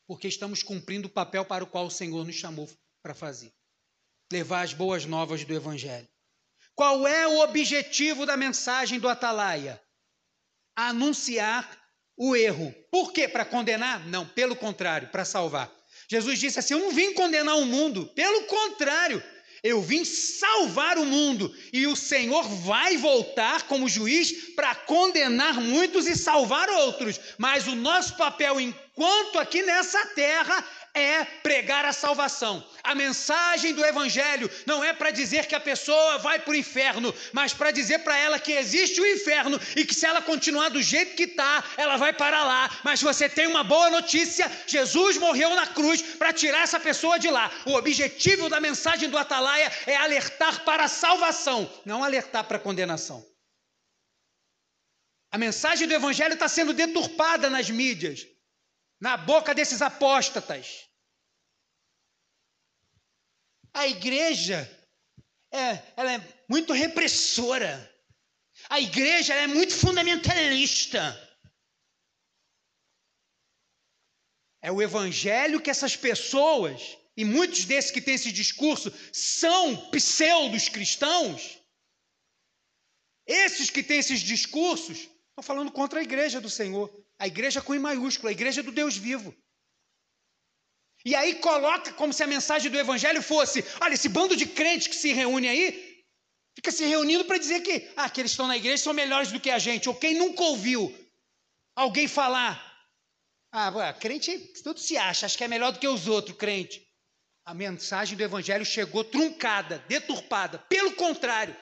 [0.08, 2.69] Porque estamos cumprindo o papel para o qual o Senhor nos chamou
[3.02, 3.54] para fazer
[4.34, 6.10] levar as boas novas do Evangelho.
[6.76, 9.80] Qual é o objetivo da mensagem do Atalaia?
[10.76, 11.80] Anunciar
[12.17, 12.74] o erro.
[12.91, 13.28] Por quê?
[13.28, 14.08] Para condenar?
[14.08, 15.72] Não, pelo contrário, para salvar.
[16.10, 19.24] Jesus disse assim: Eu não vim condenar o mundo, pelo contrário,
[19.63, 21.56] eu vim salvar o mundo.
[21.71, 27.19] E o Senhor vai voltar como juiz para condenar muitos e salvar outros.
[27.38, 32.63] Mas o nosso papel enquanto aqui nessa terra é pregar a salvação.
[32.84, 37.13] A mensagem do Evangelho não é para dizer que a pessoa vai para o inferno,
[37.32, 40.82] mas para dizer para ela que existe o inferno e que se ela continuar do
[40.82, 42.69] jeito que está, ela vai para lá.
[42.84, 47.29] Mas você tem uma boa notícia: Jesus morreu na cruz para tirar essa pessoa de
[47.29, 47.49] lá.
[47.65, 52.60] O objetivo da mensagem do Atalaia é alertar para a salvação, não alertar para a
[52.60, 53.25] condenação.
[55.32, 58.27] A mensagem do Evangelho está sendo deturpada nas mídias
[59.04, 60.88] na boca desses apóstatas.
[63.74, 64.58] A igreja
[65.52, 67.74] é, ela é muito repressora.
[68.70, 71.02] A igreja é muito fundamentalista.
[74.62, 80.70] É o evangelho que essas pessoas, e muitos desses que têm esse discurso, são pseudos
[80.70, 81.60] cristãos.
[83.28, 87.03] Esses que têm esses discursos estão falando contra a igreja do Senhor.
[87.24, 89.34] A igreja com I maiúsculo, a igreja do Deus vivo.
[91.06, 94.88] E aí coloca como se a mensagem do evangelho fosse: olha, esse bando de crentes
[94.88, 96.04] que se reúne aí,
[96.54, 99.40] fica se reunindo para dizer que ah, que eles estão na igreja são melhores do
[99.40, 99.88] que a gente.
[99.88, 100.94] Ou quem nunca ouviu
[101.78, 102.62] alguém falar:
[103.54, 106.86] ah, crente tudo se acha, acho que é melhor do que os outros, crente.
[107.46, 110.60] A mensagem do evangelho chegou truncada, deturpada.
[110.68, 111.56] Pelo contrário,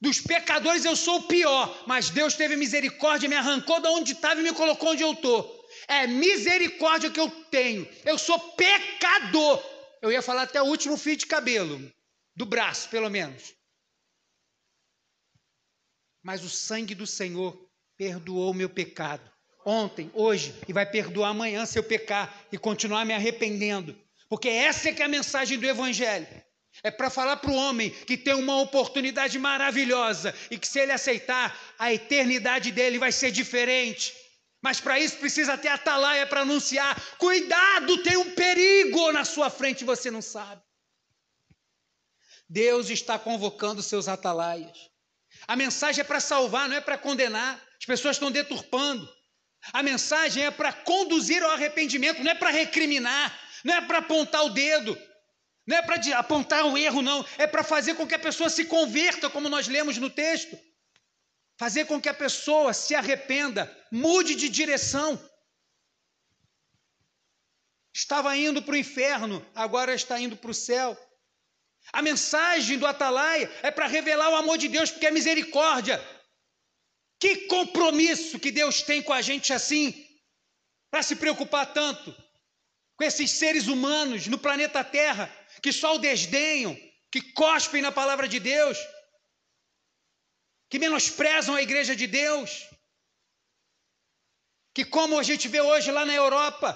[0.00, 4.40] dos pecadores eu sou o pior, mas Deus teve misericórdia, me arrancou de onde estava
[4.40, 5.60] e me colocou onde eu estou.
[5.86, 7.86] É misericórdia que eu tenho.
[8.04, 9.62] Eu sou pecador.
[10.00, 11.92] Eu ia falar até o último fio de cabelo,
[12.34, 13.54] do braço, pelo menos.
[16.22, 19.30] Mas o sangue do Senhor perdoou o meu pecado.
[19.64, 23.98] Ontem, hoje, e vai perdoar amanhã se eu pecar e continuar me arrependendo.
[24.28, 26.26] Porque essa é que é a mensagem do Evangelho.
[26.82, 30.92] É para falar para o homem que tem uma oportunidade maravilhosa e que, se ele
[30.92, 34.14] aceitar, a eternidade dele vai ser diferente.
[34.62, 39.82] Mas para isso precisa ter atalaia para anunciar: cuidado, tem um perigo na sua frente
[39.82, 40.62] e você não sabe.
[42.48, 44.90] Deus está convocando seus atalaias.
[45.46, 47.62] A mensagem é para salvar, não é para condenar.
[47.78, 49.08] As pessoas estão deturpando.
[49.72, 54.44] A mensagem é para conduzir ao arrependimento, não é para recriminar, não é para apontar
[54.44, 54.98] o dedo,
[55.66, 57.24] não é para apontar o erro, não.
[57.38, 60.58] É para fazer com que a pessoa se converta, como nós lemos no texto.
[61.58, 65.18] Fazer com que a pessoa se arrependa, mude de direção.
[67.94, 70.98] Estava indo para o inferno, agora está indo para o céu.
[71.92, 76.02] A mensagem do Atalaia é para revelar o amor de Deus, porque é misericórdia.
[77.18, 80.06] Que compromisso que Deus tem com a gente assim,
[80.90, 82.14] para se preocupar tanto
[82.96, 85.30] com esses seres humanos no planeta Terra
[85.62, 86.76] que só o desdenham,
[87.10, 88.78] que cospem na palavra de Deus,
[90.68, 92.68] que menosprezam a igreja de Deus,
[94.72, 96.70] que, como a gente vê hoje lá na Europa,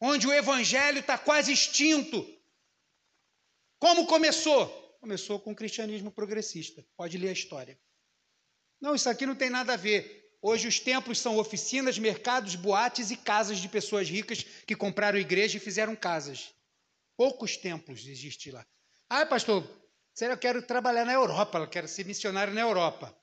[0.00, 2.26] onde o evangelho está quase extinto.
[3.78, 4.68] Como começou?
[5.00, 6.84] Começou com o cristianismo progressista.
[6.96, 7.78] Pode ler a história.
[8.80, 10.26] Não, isso aqui não tem nada a ver.
[10.42, 15.56] Hoje os templos são oficinas, mercados, boates e casas de pessoas ricas que compraram igreja
[15.56, 16.52] e fizeram casas.
[17.16, 18.66] Poucos templos existem lá.
[19.08, 19.64] Ah, pastor,
[20.14, 23.16] será que eu quero trabalhar na Europa, eu quero ser missionário na Europa.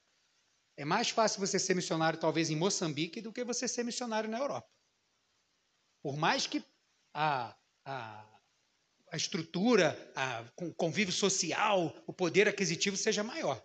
[0.75, 4.39] É mais fácil você ser missionário, talvez, em Moçambique do que você ser missionário na
[4.39, 4.67] Europa.
[6.01, 6.63] Por mais que
[7.13, 8.39] a, a,
[9.11, 9.95] a estrutura,
[10.57, 13.63] o convívio social, o poder aquisitivo seja maior.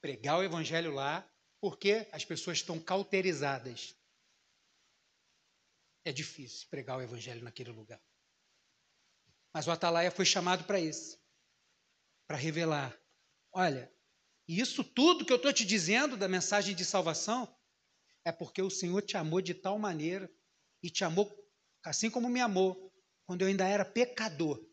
[0.00, 1.26] Pregar o evangelho lá,
[1.60, 3.94] porque as pessoas estão cauterizadas.
[6.04, 8.02] É difícil pregar o evangelho naquele lugar.
[9.54, 11.22] Mas o Atalaia foi chamado para isso
[12.32, 12.98] para revelar.
[13.52, 13.92] Olha,
[14.48, 17.46] isso tudo que eu estou te dizendo da mensagem de salvação
[18.24, 20.32] é porque o Senhor te amou de tal maneira
[20.82, 21.30] e te amou
[21.84, 22.90] assim como me amou
[23.26, 24.64] quando eu ainda era pecador.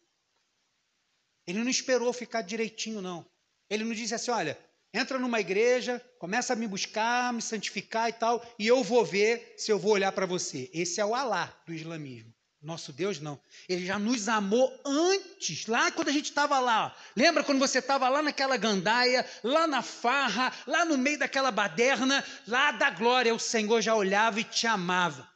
[1.46, 3.30] Ele não esperou ficar direitinho, não.
[3.70, 4.58] Ele não disse assim: olha,
[4.94, 9.56] entra numa igreja, começa a me buscar, me santificar e tal, e eu vou ver
[9.58, 10.70] se eu vou olhar para você.
[10.74, 12.34] Esse é o Alá do islamismo.
[12.62, 13.40] Nosso Deus não.
[13.70, 16.96] Ele já nos amou antes, lá quando a gente estava lá.
[17.16, 22.24] Lembra quando você estava lá naquela gandaia, lá na farra, lá no meio daquela baderna,
[22.46, 25.30] lá da glória, o Senhor já olhava e te amava.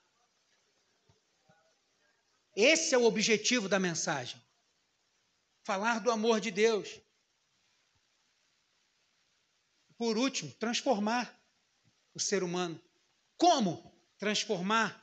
[2.55, 4.41] Esse é o objetivo da mensagem.
[5.63, 6.99] Falar do amor de Deus.
[9.97, 11.33] Por último, transformar
[12.13, 12.79] o ser humano.
[13.37, 15.02] Como transformar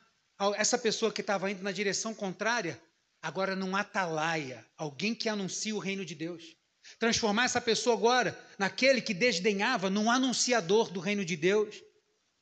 [0.56, 2.80] essa pessoa que estava indo na direção contrária,
[3.20, 6.56] agora num atalaia, alguém que anuncia o reino de Deus.
[6.98, 11.76] Transformar essa pessoa agora naquele que desdenhava, num anunciador do reino de Deus.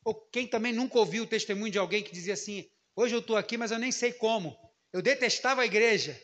[0.04, 3.36] Ou quem também nunca ouviu o testemunho de alguém que dizia assim: hoje eu estou
[3.36, 4.56] aqui, mas eu nem sei como.
[4.92, 6.18] Eu detestava a igreja.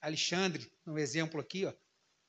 [0.00, 1.72] Alexandre, um exemplo aqui, ó.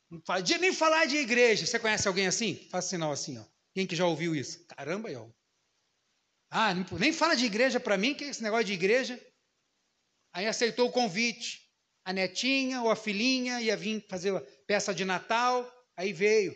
[0.10, 1.66] Não fala, nem falar de igreja.
[1.66, 2.56] Você conhece alguém assim?
[2.72, 3.44] Faça sinal assim, ó.
[3.74, 4.66] Quem que já ouviu isso?
[4.68, 5.28] Caramba, ó.
[6.58, 9.20] Ah, nem fala de igreja para mim, que é esse negócio de igreja.
[10.32, 11.70] Aí aceitou o convite.
[12.06, 16.56] A netinha ou a filhinha ia vir fazer peça de Natal, aí veio.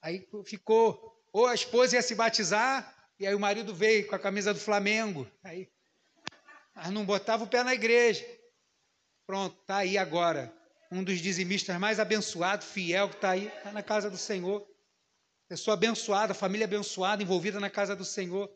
[0.00, 0.98] Aí ficou.
[1.30, 4.60] Ou a esposa ia se batizar, e aí o marido veio com a camisa do
[4.60, 5.30] Flamengo.
[5.44, 5.70] Aí
[6.74, 8.24] mas não botava o pé na igreja.
[9.26, 10.50] Pronto, está aí agora.
[10.90, 14.66] Um dos dizimistas mais abençoados, fiel, que está aí, está na casa do Senhor.
[15.50, 18.50] Pessoa abençoada, família abençoada, envolvida na casa do Senhor.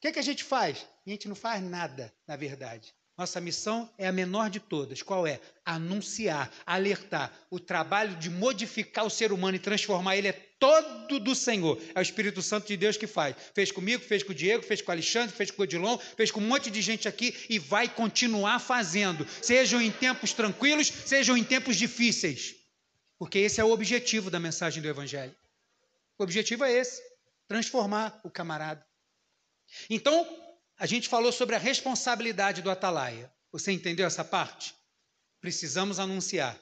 [0.00, 0.86] O que, é que a gente faz?
[1.06, 2.94] A gente não faz nada, na verdade.
[3.18, 5.02] Nossa missão é a menor de todas.
[5.02, 5.38] Qual é?
[5.62, 7.30] Anunciar, alertar.
[7.50, 11.78] O trabalho de modificar o ser humano e transformar ele é todo do Senhor.
[11.94, 13.36] É o Espírito Santo de Deus que faz.
[13.52, 16.30] Fez comigo, fez com o Diego, fez com o Alexandre, fez com o Odilon, fez
[16.30, 19.26] com um monte de gente aqui e vai continuar fazendo.
[19.42, 22.54] Sejam em tempos tranquilos, sejam em tempos difíceis.
[23.18, 25.36] Porque esse é o objetivo da mensagem do Evangelho.
[26.18, 27.02] O objetivo é esse:
[27.46, 28.88] transformar o camarada.
[29.88, 30.26] Então,
[30.78, 33.32] a gente falou sobre a responsabilidade do atalaia.
[33.52, 34.74] Você entendeu essa parte?
[35.40, 36.58] Precisamos anunciar.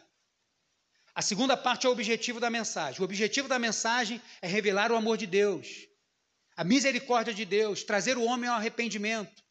[1.14, 3.00] A segunda parte é o objetivo da mensagem.
[3.00, 5.66] O objetivo da mensagem é revelar o amor de Deus,
[6.56, 9.42] a misericórdia de Deus, trazer o homem ao arrependimento.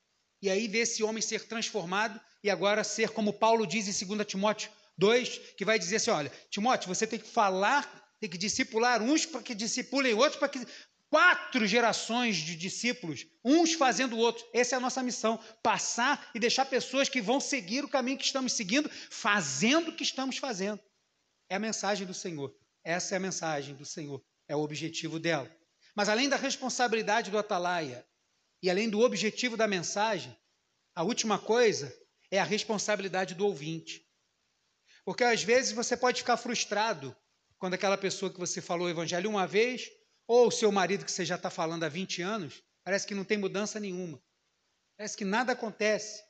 [0.41, 4.25] E aí ver esse homem ser transformado e agora ser, como Paulo diz em 2
[4.27, 9.01] Timóteo 2, que vai dizer assim: olha, Timóteo, você tem que falar, tem que discipular
[9.01, 10.65] uns para que discipulem outros, para que
[11.09, 14.45] quatro gerações de discípulos, uns fazendo o outro.
[14.53, 18.25] Essa é a nossa missão: passar e deixar pessoas que vão seguir o caminho que
[18.25, 20.79] estamos seguindo, fazendo o que estamos fazendo.
[21.49, 22.53] É a mensagem do Senhor.
[22.83, 24.23] Essa é a mensagem do Senhor.
[24.47, 25.49] É o objetivo dela.
[25.95, 28.05] Mas além da responsabilidade do atalaia
[28.61, 30.35] e além do objetivo da mensagem,
[30.93, 31.93] a última coisa
[32.29, 34.05] é a responsabilidade do ouvinte.
[35.05, 37.15] Porque às vezes você pode ficar frustrado
[37.57, 39.89] quando aquela pessoa que você falou o evangelho uma vez
[40.27, 43.23] ou o seu marido que você já está falando há 20 anos, parece que não
[43.23, 44.21] tem mudança nenhuma.
[44.97, 46.21] Parece que nada acontece.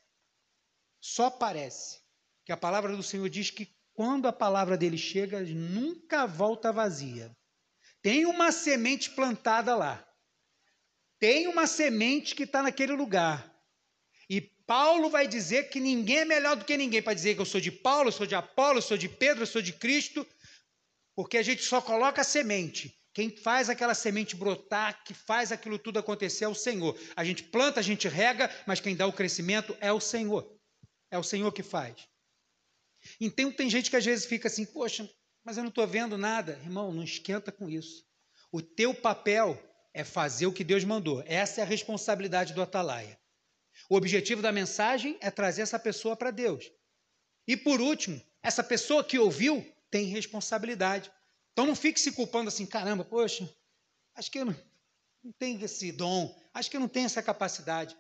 [1.02, 2.00] Só parece.
[2.46, 7.36] Que a palavra do Senhor diz que quando a palavra dele chega, nunca volta vazia.
[8.02, 10.08] Tem uma semente plantada lá.
[11.20, 13.52] Tem uma semente que está naquele lugar.
[14.30, 17.46] E Paulo vai dizer que ninguém é melhor do que ninguém para dizer que eu
[17.46, 20.28] sou de Paulo, eu sou de Apolo, eu sou de Pedro, eu sou de Cristo,
[21.16, 22.97] porque a gente só coloca a semente.
[23.18, 26.96] Quem faz aquela semente brotar, que faz aquilo tudo acontecer é o Senhor.
[27.16, 30.56] A gente planta, a gente rega, mas quem dá o crescimento é o Senhor.
[31.10, 32.08] É o Senhor que faz.
[33.20, 35.10] Então tem gente que às vezes fica assim, poxa,
[35.44, 36.60] mas eu não estou vendo nada.
[36.64, 38.06] Irmão, não esquenta com isso.
[38.52, 39.60] O teu papel
[39.96, 41.24] é fazer o que Deus mandou.
[41.26, 43.20] Essa é a responsabilidade do atalaia.
[43.90, 46.72] O objetivo da mensagem é trazer essa pessoa para Deus.
[47.48, 51.12] E por último, essa pessoa que ouviu tem responsabilidade.
[51.58, 53.52] Então não fique se culpando assim, caramba, poxa,
[54.14, 54.56] acho que eu não,
[55.24, 57.98] não tem esse dom, acho que não tem essa capacidade.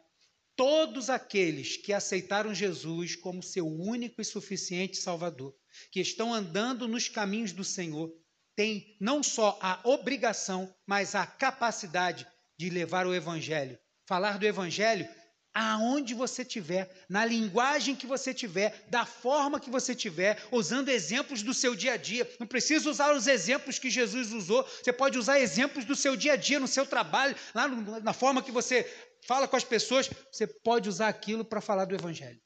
[0.55, 5.55] Todos aqueles que aceitaram Jesus como seu único e suficiente Salvador,
[5.91, 8.14] que estão andando nos caminhos do Senhor,
[8.55, 12.28] têm não só a obrigação, mas a capacidade
[12.60, 13.80] de levar o Evangelho.
[14.05, 15.10] Falar do Evangelho
[15.54, 21.41] aonde você tiver, na linguagem que você tiver, da forma que você tiver, usando exemplos
[21.41, 22.30] do seu dia a dia.
[22.39, 26.34] Não precisa usar os exemplos que Jesus usou, você pode usar exemplos do seu dia
[26.34, 28.84] a dia, no seu trabalho, lá no, na forma que você
[29.26, 32.39] fala com as pessoas, você pode usar aquilo para falar do Evangelho.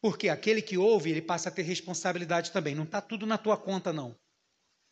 [0.00, 2.74] Porque aquele que ouve, ele passa a ter responsabilidade também.
[2.74, 4.14] Não está tudo na tua conta, não.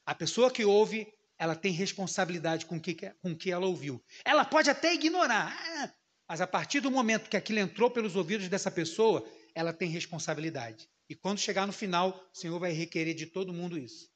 [0.06, 1.06] A pessoa que ouve,
[1.38, 4.02] ela tem responsabilidade com o que, com que ela ouviu.
[4.24, 5.54] Ela pode até ignorar.
[5.54, 5.92] Ah,
[6.32, 9.22] mas a partir do momento que aquilo entrou pelos ouvidos dessa pessoa,
[9.54, 10.88] ela tem responsabilidade.
[11.06, 14.08] E quando chegar no final, o Senhor vai requerer de todo mundo isso.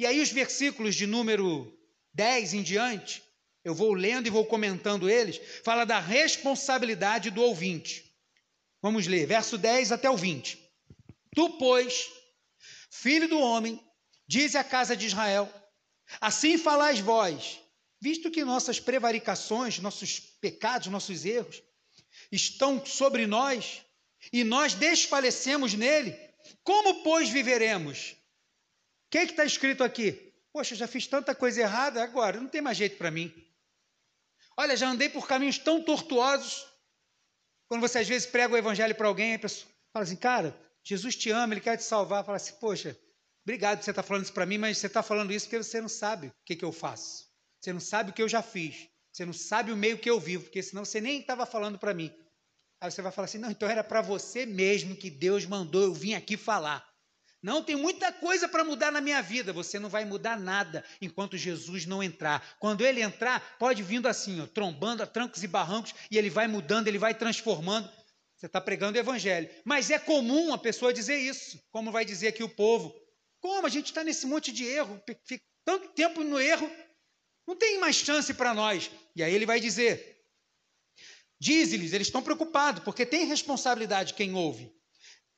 [0.00, 1.72] E aí, os versículos de número
[2.12, 3.22] 10 em diante,
[3.64, 8.12] eu vou lendo e vou comentando eles, fala da responsabilidade do ouvinte.
[8.82, 10.58] Vamos ler, verso 10 até o 20.
[11.36, 12.10] Tu, pois,
[12.90, 13.80] filho do homem,
[14.26, 15.48] dize à casa de Israel:
[16.20, 17.60] Assim falais vós,
[18.00, 21.62] visto que nossas prevaricações, nossos pecados, nossos erros
[22.30, 23.82] estão sobre nós
[24.32, 26.16] e nós desfalecemos nele,
[26.62, 28.12] como, pois, viveremos?
[29.06, 30.32] O que é está escrito aqui?
[30.52, 33.32] Poxa, já fiz tanta coisa errada, agora não tem mais jeito para mim.
[34.56, 36.66] Olha, já andei por caminhos tão tortuosos.
[37.68, 41.14] Quando você às vezes prega o evangelho para alguém, a pessoa fala assim, cara, Jesus
[41.14, 42.24] te ama, ele quer te salvar.
[42.24, 42.98] Fala assim, poxa,
[43.44, 45.62] obrigado por você estar tá falando isso para mim, mas você está falando isso porque
[45.62, 47.25] você não sabe o que, que eu faço.
[47.66, 48.86] Você não sabe o que eu já fiz.
[49.10, 51.92] Você não sabe o meio que eu vivo, porque senão você nem estava falando para
[51.92, 52.14] mim.
[52.80, 55.92] Aí você vai falar assim: não, então era para você mesmo que Deus mandou eu
[55.92, 56.88] vim aqui falar.
[57.42, 59.52] Não, tem muita coisa para mudar na minha vida.
[59.52, 62.56] Você não vai mudar nada enquanto Jesus não entrar.
[62.60, 66.46] Quando ele entrar, pode vindo assim, ó, trombando a trancos e barrancos, e ele vai
[66.46, 67.90] mudando, ele vai transformando.
[68.36, 69.50] Você está pregando o evangelho.
[69.64, 72.94] Mas é comum a pessoa dizer isso, como vai dizer aqui o povo.
[73.40, 76.70] Como a gente está nesse monte de erro, fica tanto tempo no erro,
[77.46, 78.90] não tem mais chance para nós.
[79.14, 80.18] E aí ele vai dizer:
[81.38, 84.72] diz-lhes, eles estão preocupados, porque tem responsabilidade quem ouve.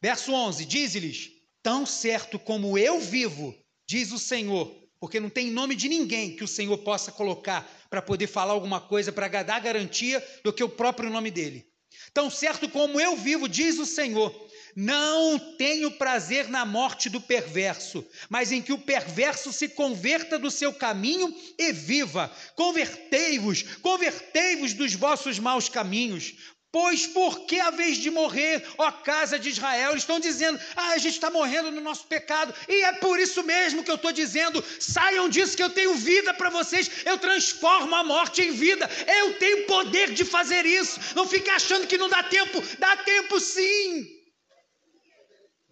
[0.01, 1.31] Verso 11: diz-lhes:
[1.63, 3.55] tão certo como eu vivo,
[3.87, 8.03] diz o Senhor, porque não tem nome de ninguém que o Senhor possa colocar para
[8.03, 11.67] poder falar alguma coisa, para dar garantia do que o próprio nome dele.
[12.13, 14.48] Tão certo como eu vivo, diz o Senhor,
[14.81, 20.53] não tenho prazer na morte do perverso, mas em que o perverso se converta do
[20.53, 22.33] seu caminho e viva.
[22.55, 26.35] Convertei-vos, convertei-vos dos vossos maus caminhos.
[26.71, 29.91] Pois por que a vez de morrer, ó casa de Israel?
[29.91, 33.43] Eles estão dizendo, ah, a gente está morrendo no nosso pecado, e é por isso
[33.43, 37.97] mesmo que eu estou dizendo: saiam disso que eu tenho vida para vocês, eu transformo
[37.97, 41.01] a morte em vida, eu tenho poder de fazer isso.
[41.17, 44.18] Não fique achando que não dá tempo, dá tempo sim.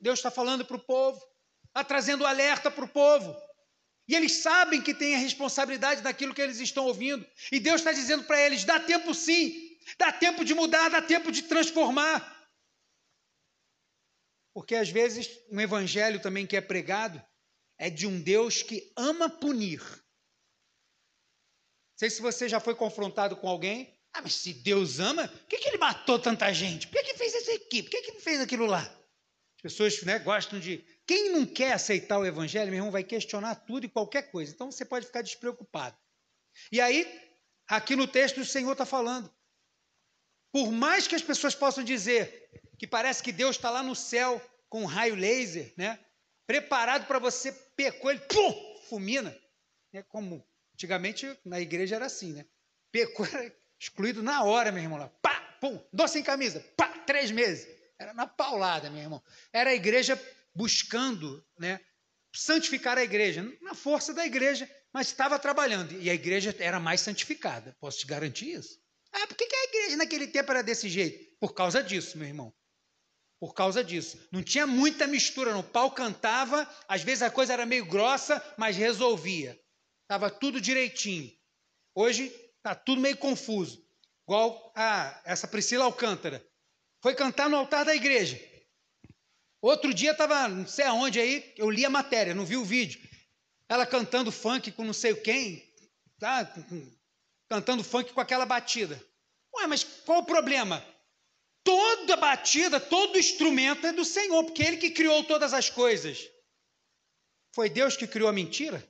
[0.01, 1.23] Deus está falando para o povo,
[1.69, 3.37] está trazendo alerta para o povo.
[4.09, 7.27] E eles sabem que têm a responsabilidade daquilo que eles estão ouvindo.
[7.51, 11.33] E Deus está dizendo para eles: dá tempo sim, dá tempo de mudar, dá tempo
[11.33, 12.35] de transformar.
[14.55, 17.23] Porque às vezes um evangelho também que é pregado
[17.79, 19.81] é de um Deus que ama punir.
[21.97, 23.95] Não sei se você já foi confrontado com alguém.
[24.13, 26.87] Ah, mas se Deus ama, por que, que ele matou tanta gente?
[26.87, 27.83] Por que, que fez isso aqui?
[27.83, 28.91] Por que, que fez aquilo lá?
[29.67, 30.85] Pessoas né, gostam de.
[31.05, 34.53] Quem não quer aceitar o evangelho, meu irmão, vai questionar tudo e qualquer coisa.
[34.53, 35.97] Então você pode ficar despreocupado.
[36.71, 37.05] E aí,
[37.67, 39.33] aqui no texto, o Senhor está falando.
[40.53, 42.49] Por mais que as pessoas possam dizer
[42.79, 45.99] que parece que Deus está lá no céu com um raio laser, né?
[46.47, 49.37] Preparado para você, pecou, ele pum, fulmina.
[49.93, 52.47] É como antigamente na igreja era assim, né?
[52.93, 54.99] Pecou, era excluído na hora, meu irmão.
[54.99, 55.09] Lá.
[55.21, 57.76] Pá, pum, doce sem camisa, pá, três meses.
[57.99, 59.23] Era na paulada, meu irmão.
[59.53, 60.21] Era a igreja
[60.55, 61.81] buscando, né,
[62.35, 65.93] santificar a igreja, na força da igreja, mas estava trabalhando.
[66.01, 67.77] E a igreja era mais santificada.
[67.81, 68.79] Posso te garantir isso?
[69.13, 71.37] Ah, por que a igreja naquele tempo era desse jeito?
[71.41, 72.55] Por causa disso, meu irmão.
[73.41, 74.19] Por causa disso.
[74.31, 75.61] Não tinha muita mistura, não.
[75.61, 79.59] O pau cantava, às vezes a coisa era meio grossa, mas resolvia.
[80.03, 81.31] Estava tudo direitinho.
[81.95, 83.85] Hoje está tudo meio confuso.
[84.27, 86.47] Igual a essa Priscila Alcântara
[87.07, 88.37] foi cantar no altar da igreja.
[89.63, 93.01] Outro dia estava, não sei aonde aí, eu li a matéria, não vi o vídeo.
[93.69, 95.73] Ela cantando funk com não sei quem,
[96.19, 96.53] tá?
[97.49, 99.01] cantando funk com aquela batida.
[99.55, 100.85] Ué, mas qual o problema?
[101.63, 106.29] Toda batida, todo instrumento é do Senhor, porque Ele que criou todas as coisas.
[107.55, 108.85] Foi Deus que criou a mentira?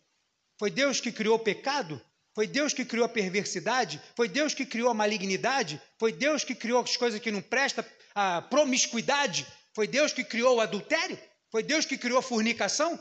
[0.59, 2.01] Foi Deus que criou o pecado?
[2.35, 3.99] Foi Deus que criou a perversidade?
[4.15, 5.81] Foi Deus que criou a malignidade?
[5.99, 7.83] Foi Deus que criou as coisas que não prestam,
[8.17, 9.47] a promiscuidade?
[9.75, 11.19] Foi Deus que criou o adultério?
[11.51, 12.99] Foi Deus que criou a fornicação?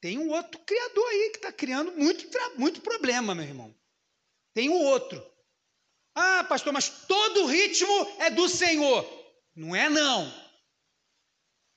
[0.00, 2.26] Tem um outro criador aí que está criando muito,
[2.56, 3.78] muito problema, meu irmão.
[4.54, 5.22] Tem um outro.
[6.14, 9.06] Ah, pastor, mas todo ritmo é do Senhor.
[9.54, 10.32] Não é, não.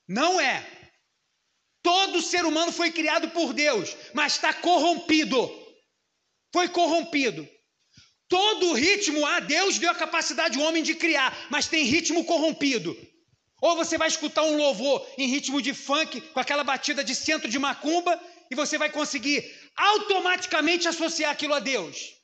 [0.08, 0.66] Não é.
[1.82, 5.48] Todo ser humano foi criado por Deus, mas está corrompido.
[6.52, 7.46] Foi corrompido.
[8.28, 12.96] Todo ritmo, ah, Deus deu a capacidade ao homem de criar, mas tem ritmo corrompido.
[13.60, 17.48] Ou você vai escutar um louvor em ritmo de funk, com aquela batida de centro
[17.48, 18.20] de macumba,
[18.50, 19.44] e você vai conseguir
[19.76, 22.14] automaticamente associar aquilo a Deus.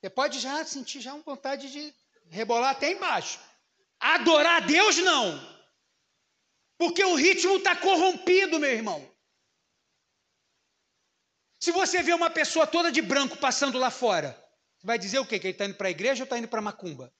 [0.00, 1.94] Você pode já sentir já uma vontade de
[2.28, 3.38] rebolar até embaixo.
[4.00, 5.40] Adorar a Deus, não.
[6.76, 9.11] Porque o ritmo está corrompido, meu irmão.
[11.62, 14.36] Se você vê uma pessoa toda de branco passando lá fora,
[14.82, 15.38] vai dizer o quê?
[15.38, 17.14] Que ele está indo para a igreja ou está indo para macumba?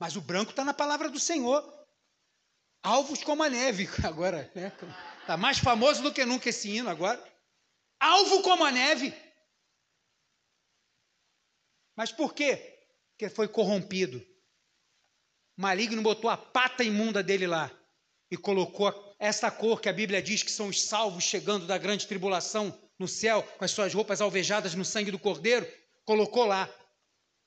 [0.00, 1.62] Mas o branco está na palavra do Senhor.
[2.82, 4.72] Alvos como a neve, agora, né?
[5.20, 7.24] Está mais famoso do que nunca esse hino agora.
[8.00, 9.14] Alvo como a neve.
[11.94, 12.84] Mas por quê?
[13.10, 14.18] Porque foi corrompido.
[15.56, 17.70] O maligno botou a pata imunda dele lá
[18.28, 22.08] e colocou essa cor que a Bíblia diz que são os salvos chegando da grande
[22.08, 25.66] tribulação no céu, com as suas roupas alvejadas no sangue do cordeiro,
[26.04, 26.68] colocou lá.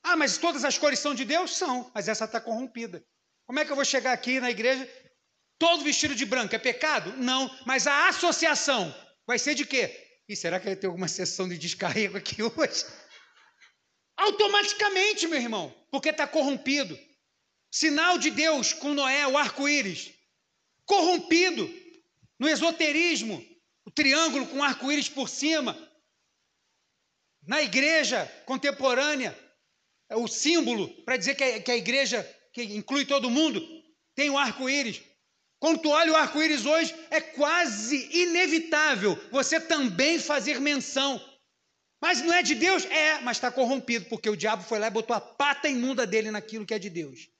[0.02, 1.56] Ah, mas todas as cores são de Deus?
[1.56, 3.06] São, mas essa está corrompida.
[3.46, 4.90] Como é que eu vou chegar aqui na igreja
[5.56, 6.56] todo vestido de branco?
[6.56, 7.16] É pecado?
[7.18, 8.92] Não, mas a associação
[9.24, 9.96] vai ser de quê?
[10.28, 12.84] E será que vai ter alguma sessão de descarrego aqui hoje?
[14.16, 16.98] Automaticamente, meu irmão, porque está corrompido.
[17.70, 20.12] Sinal de Deus com Noé, o arco-íris.
[20.84, 21.72] Corrompido
[22.40, 23.53] no esoterismo,
[23.84, 25.76] o triângulo com arco-íris por cima.
[27.46, 29.38] Na igreja contemporânea,
[30.08, 32.22] é o símbolo para dizer que a, que a igreja,
[32.52, 33.60] que inclui todo mundo,
[34.14, 35.02] tem o arco-íris.
[35.58, 41.20] Quando tu olha o arco-íris hoje, é quase inevitável você também fazer menção.
[42.00, 42.84] Mas não é de Deus?
[42.86, 46.30] É, mas está corrompido, porque o diabo foi lá e botou a pata imunda dele
[46.30, 47.34] naquilo que é de Deus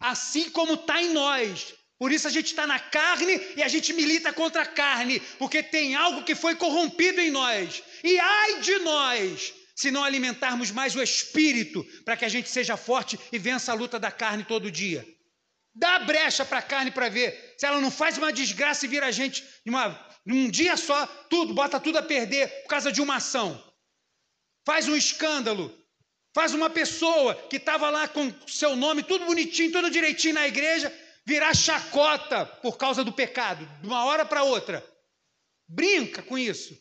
[0.00, 1.74] assim como está em nós.
[2.00, 5.62] Por isso a gente está na carne e a gente milita contra a carne, porque
[5.62, 7.82] tem algo que foi corrompido em nós.
[8.02, 12.74] E ai de nós, se não alimentarmos mais o espírito, para que a gente seja
[12.74, 15.06] forte e vença a luta da carne todo dia.
[15.74, 19.04] Dá brecha para a carne para ver se ela não faz uma desgraça e vira
[19.04, 23.16] a gente uma, num dia só, tudo, bota tudo a perder por causa de uma
[23.16, 23.62] ação.
[24.64, 25.70] Faz um escândalo,
[26.32, 30.92] Faz uma pessoa que estava lá com seu nome tudo bonitinho, tudo direitinho na igreja,
[31.30, 34.84] virar chacota por causa do pecado, de uma hora para outra.
[35.68, 36.74] Brinca com isso.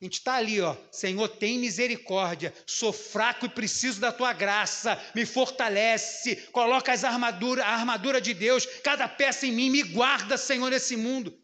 [0.00, 0.74] A gente está ali, ó.
[0.90, 2.54] Senhor, tem misericórdia.
[2.66, 4.98] Sou fraco e preciso da tua graça.
[5.14, 6.36] Me fortalece.
[6.50, 9.68] Coloca as armaduras, a armadura de Deus, cada peça em mim.
[9.68, 11.38] Me guarda, Senhor, nesse mundo.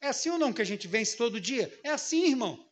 [0.00, 1.78] É assim ou não que a gente vence todo dia?
[1.84, 2.66] É assim, irmão.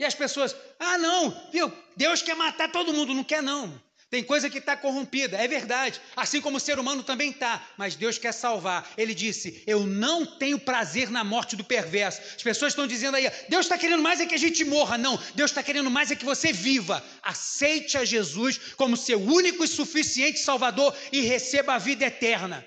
[0.00, 1.72] E as pessoas, ah, não, viu?
[1.96, 3.80] Deus quer matar todo mundo, não quer não.
[4.08, 6.00] Tem coisa que está corrompida, é verdade.
[6.14, 8.88] Assim como o ser humano também está, mas Deus quer salvar.
[8.96, 12.20] Ele disse: Eu não tenho prazer na morte do perverso.
[12.36, 14.96] As pessoas estão dizendo aí: Deus está querendo mais é que a gente morra.
[14.96, 17.04] Não, Deus está querendo mais é que você viva.
[17.20, 22.64] Aceite a Jesus como seu único e suficiente Salvador e receba a vida eterna.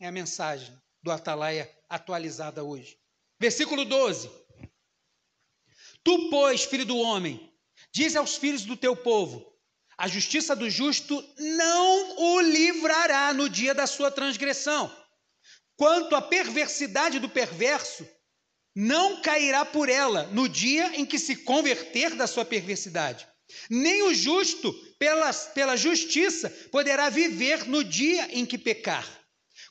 [0.00, 2.98] É a mensagem do Atalaia atualizada hoje.
[3.38, 4.28] Versículo 12.
[6.02, 7.52] Tu, pois, filho do homem,
[7.96, 9.42] diz aos filhos do teu povo:
[9.96, 14.94] a justiça do justo não o livrará no dia da sua transgressão.
[15.76, 18.06] Quanto à perversidade do perverso,
[18.74, 23.26] não cairá por ela no dia em que se converter da sua perversidade.
[23.70, 29.08] Nem o justo, pela, pela justiça, poderá viver no dia em que pecar.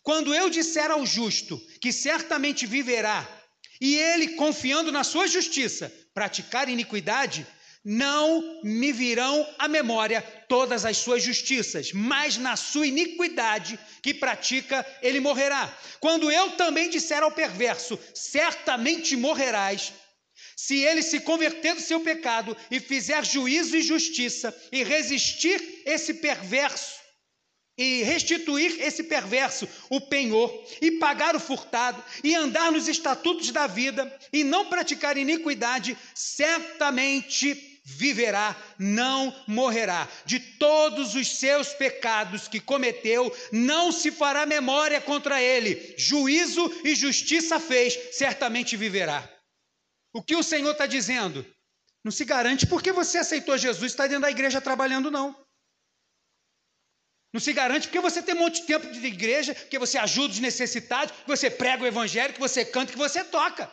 [0.02, 3.28] Quando eu disser ao justo que certamente viverá,
[3.80, 7.46] e ele, confiando na sua justiça, praticar iniquidade,
[7.86, 10.20] não me virão à memória
[10.50, 15.72] todas as suas justiças, mas na sua iniquidade que pratica, ele morrerá.
[16.00, 19.94] Quando eu também disser ao perverso, certamente morrerás,
[20.58, 26.16] se ele se converter do seu pecado e fizer juízo e justiça e resistir esse
[26.16, 26.96] perverso,
[27.78, 33.68] e restituir esse perverso o penhor, e pagar o furtado, e andar nos estatutos da
[33.68, 40.10] vida, e não praticar iniquidade, certamente viverá, não morrerá.
[40.26, 45.94] De todos os seus pecados que cometeu, não se fará memória contra ele.
[45.96, 49.30] Juízo e justiça fez, certamente viverá.
[50.12, 51.46] O que o Senhor está dizendo?
[52.04, 55.36] Não se garante porque você aceitou Jesus está dentro da igreja trabalhando, não.
[57.32, 60.34] Não se garante porque você tem um monte de tempo de igreja, que você ajuda
[60.34, 63.70] os necessitados, que você prega o evangelho, que você canta, que você toca.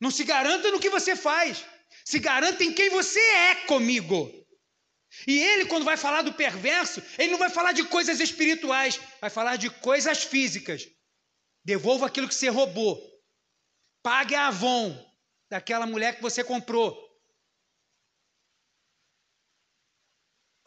[0.00, 1.64] Não se garanta no que você faz.
[2.04, 4.30] Se garanta em quem você é comigo.
[5.26, 9.30] E ele, quando vai falar do perverso, ele não vai falar de coisas espirituais, vai
[9.30, 10.86] falar de coisas físicas.
[11.64, 13.00] Devolva aquilo que você roubou.
[14.02, 14.94] Pague a Avon
[15.48, 17.02] daquela mulher que você comprou.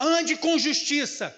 [0.00, 1.36] Ande com justiça.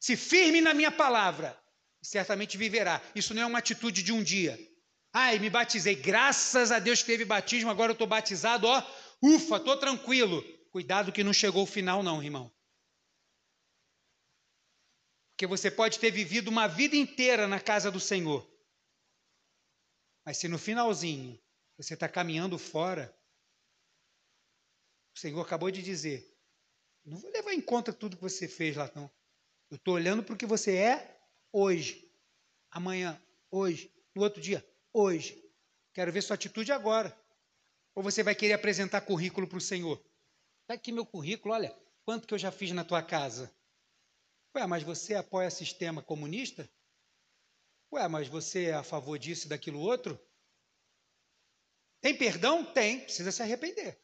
[0.00, 1.58] Se firme na minha palavra,
[2.02, 3.00] certamente viverá.
[3.14, 4.58] Isso não é uma atitude de um dia.
[5.12, 8.82] Ai, me batizei, graças a Deus teve batismo, agora eu estou batizado, ó,
[9.22, 10.42] ufa, estou tranquilo.
[10.70, 12.52] Cuidado que não chegou o final, não, irmão.
[15.30, 18.48] Porque você pode ter vivido uma vida inteira na casa do Senhor.
[20.24, 21.40] Mas se no finalzinho
[21.76, 23.16] você está caminhando fora,
[25.16, 26.36] o Senhor acabou de dizer:
[27.04, 29.10] não vou levar em conta tudo que você fez lá, não.
[29.70, 31.20] Eu estou olhando para o que você é
[31.52, 32.12] hoje,
[32.70, 35.42] amanhã, hoje, no outro dia, hoje.
[35.92, 37.16] Quero ver sua atitude agora.
[37.98, 40.00] Ou você vai querer apresentar currículo para o Senhor?
[40.62, 43.52] Está aqui meu currículo, olha, quanto que eu já fiz na tua casa.
[44.54, 46.70] Ué, mas você apoia sistema comunista?
[47.92, 50.16] Ué, mas você é a favor disso e daquilo outro?
[52.00, 52.64] Tem perdão?
[52.72, 54.00] Tem, precisa se arrepender.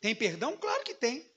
[0.00, 0.56] Tem perdão?
[0.56, 1.30] Claro que tem.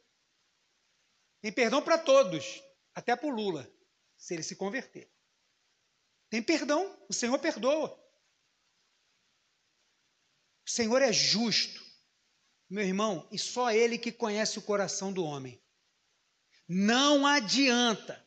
[1.41, 2.63] Tem perdão para todos
[2.95, 3.69] até para o Lula,
[4.15, 5.11] se ele se converter.
[6.29, 8.08] Tem perdão, o Senhor perdoa.
[10.69, 11.83] O Senhor é justo,
[12.69, 15.59] meu irmão, e só Ele que conhece o coração do homem.
[16.67, 18.23] Não adianta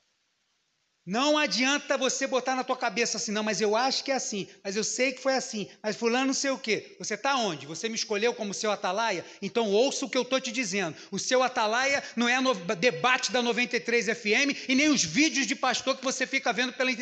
[1.05, 4.47] não adianta você botar na tua cabeça assim, não, mas eu acho que é assim,
[4.62, 6.95] mas eu sei que foi assim, mas fulano não sei o quê.
[6.97, 7.66] Você está onde?
[7.66, 9.24] Você me escolheu como seu atalaia?
[9.40, 10.97] Então ouça o que eu estou te dizendo.
[11.11, 15.57] O seu atalaia não é no debate da 93 FM e nem os vídeos de
[15.57, 16.93] pastor que você fica vendo pela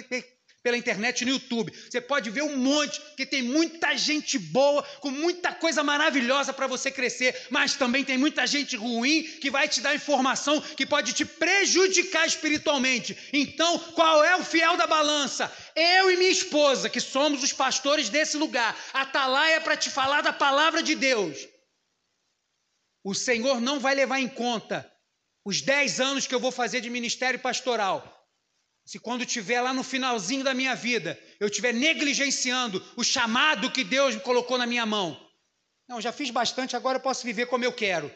[0.63, 1.73] pela internet no YouTube.
[1.73, 6.67] Você pode ver um monte, que tem muita gente boa, com muita coisa maravilhosa para
[6.67, 11.13] você crescer, mas também tem muita gente ruim que vai te dar informação que pode
[11.13, 13.17] te prejudicar espiritualmente.
[13.33, 15.51] Então, qual é o fiel da balança?
[15.75, 20.33] Eu e minha esposa, que somos os pastores desse lugar, atalaia para te falar da
[20.33, 21.49] palavra de Deus.
[23.03, 24.91] O Senhor não vai levar em conta
[25.43, 28.20] os 10 anos que eu vou fazer de ministério pastoral
[28.91, 33.84] se quando estiver lá no finalzinho da minha vida, eu estiver negligenciando o chamado que
[33.84, 35.16] Deus me colocou na minha mão.
[35.88, 38.12] Não, já fiz bastante, agora eu posso viver como eu quero.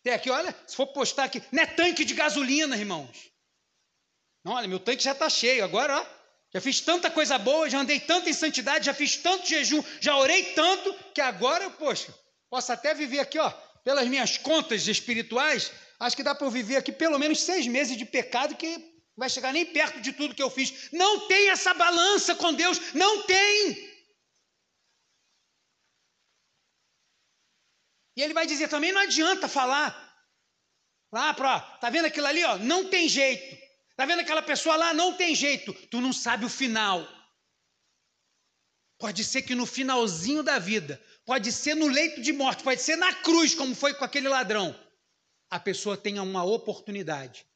[0.00, 3.30] Até aqui, olha, se for postar aqui, não é tanque de gasolina, irmãos.
[4.44, 6.06] Não, olha, meu tanque já está cheio, agora, ó,
[6.52, 10.16] já fiz tanta coisa boa, já andei tanto em santidade, já fiz tanto jejum, já
[10.16, 12.12] orei tanto, que agora, poxa,
[12.50, 13.50] posso até viver aqui, ó,
[13.84, 15.70] pelas minhas contas espirituais,
[16.00, 19.22] acho que dá para eu viver aqui pelo menos seis meses de pecado, que não
[19.22, 20.92] vai chegar nem perto de tudo que eu fiz.
[20.92, 23.96] Não tem essa balança com Deus, não tem.
[28.14, 30.04] E ele vai dizer também: não adianta falar.
[31.10, 32.58] Lá para, tá vendo aquilo ali, ó?
[32.58, 33.56] Não tem jeito.
[33.96, 34.92] Tá vendo aquela pessoa lá?
[34.92, 35.72] Não tem jeito.
[35.88, 37.08] Tu não sabe o final.
[38.98, 42.96] Pode ser que no finalzinho da vida, pode ser no leito de morte, pode ser
[42.96, 44.78] na cruz, como foi com aquele ladrão.
[45.50, 47.46] A pessoa tenha uma oportunidade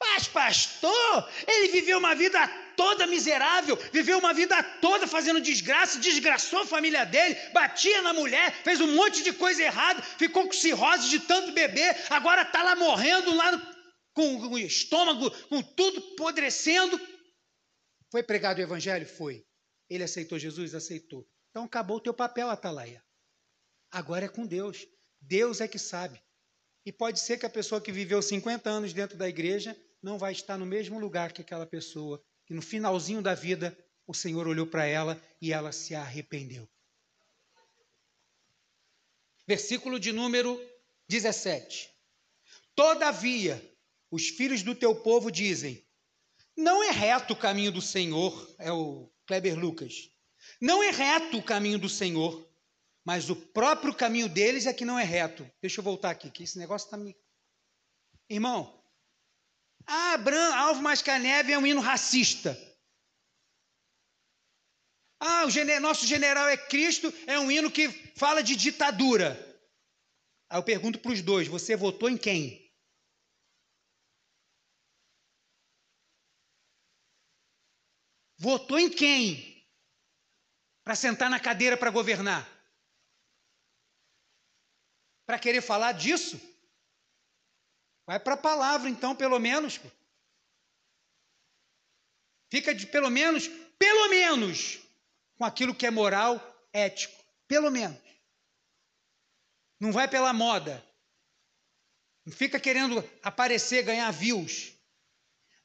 [0.00, 6.60] mas, pastor, ele viveu uma vida toda miserável, viveu uma vida toda fazendo desgraça, desgraçou
[6.60, 11.08] a família dele, batia na mulher, fez um monte de coisa errada, ficou com cirrose
[11.08, 13.50] de tanto beber, agora está lá morrendo, lá
[14.12, 17.00] com, com o estômago, com tudo podrecendo.
[18.10, 19.06] Foi pregado o evangelho?
[19.06, 19.44] Foi.
[19.88, 20.74] Ele aceitou Jesus?
[20.74, 21.26] Aceitou.
[21.50, 23.02] Então acabou o teu papel, Atalaia.
[23.90, 24.86] Agora é com Deus.
[25.20, 26.22] Deus é que sabe.
[26.84, 30.32] E pode ser que a pessoa que viveu 50 anos dentro da igreja não vai
[30.32, 33.76] estar no mesmo lugar que aquela pessoa que no finalzinho da vida
[34.06, 36.68] o Senhor olhou para ela e ela se arrependeu.
[39.46, 40.60] Versículo de número
[41.08, 41.90] 17.
[42.74, 43.62] Todavia,
[44.10, 45.84] os filhos do teu povo dizem:
[46.56, 50.10] Não é reto o caminho do Senhor, é o Kleber Lucas.
[50.60, 52.48] Não é reto o caminho do Senhor,
[53.04, 55.48] mas o próprio caminho deles é que não é reto.
[55.60, 57.16] Deixa eu voltar aqui, que esse negócio está me.
[58.28, 58.75] Irmão,
[59.86, 62.56] ah, Bran, Alvo Mascaneve é um hino racista.
[65.20, 69.34] Ah, o nosso general é Cristo, é um hino que fala de ditadura.
[70.50, 72.66] Aí eu pergunto para os dois: você votou em quem?
[78.38, 79.66] Votou em quem?
[80.84, 82.56] Para sentar na cadeira para governar?
[85.26, 86.40] para querer falar disso?
[88.06, 89.80] Vai para a palavra, então, pelo menos.
[92.50, 93.48] Fica de pelo menos,
[93.78, 94.78] pelo menos,
[95.36, 96.40] com aquilo que é moral,
[96.72, 97.20] ético.
[97.48, 98.00] Pelo menos.
[99.80, 100.84] Não vai pela moda.
[102.24, 104.72] Não fica querendo aparecer, ganhar views.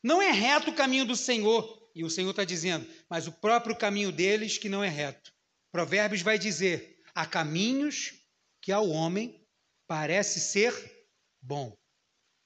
[0.03, 1.79] Não é reto o caminho do Senhor.
[1.93, 5.33] E o Senhor está dizendo, mas o próprio caminho deles que não é reto.
[5.71, 8.13] Provérbios vai dizer: há caminhos
[8.61, 9.45] que ao homem
[9.87, 10.73] parece ser
[11.41, 11.80] bom.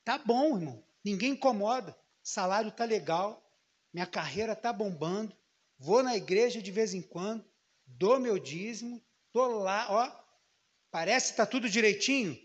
[0.06, 0.88] Tá bom, irmão.
[1.04, 1.98] Ninguém incomoda.
[2.24, 3.44] Salário tá legal.
[3.92, 5.36] Minha carreira tá bombando.
[5.78, 7.44] Vou na igreja de vez em quando.
[7.86, 9.04] Dou meu dízimo.
[9.34, 10.26] Tô lá, ó.
[10.92, 12.38] Parece que tá tudo direitinho.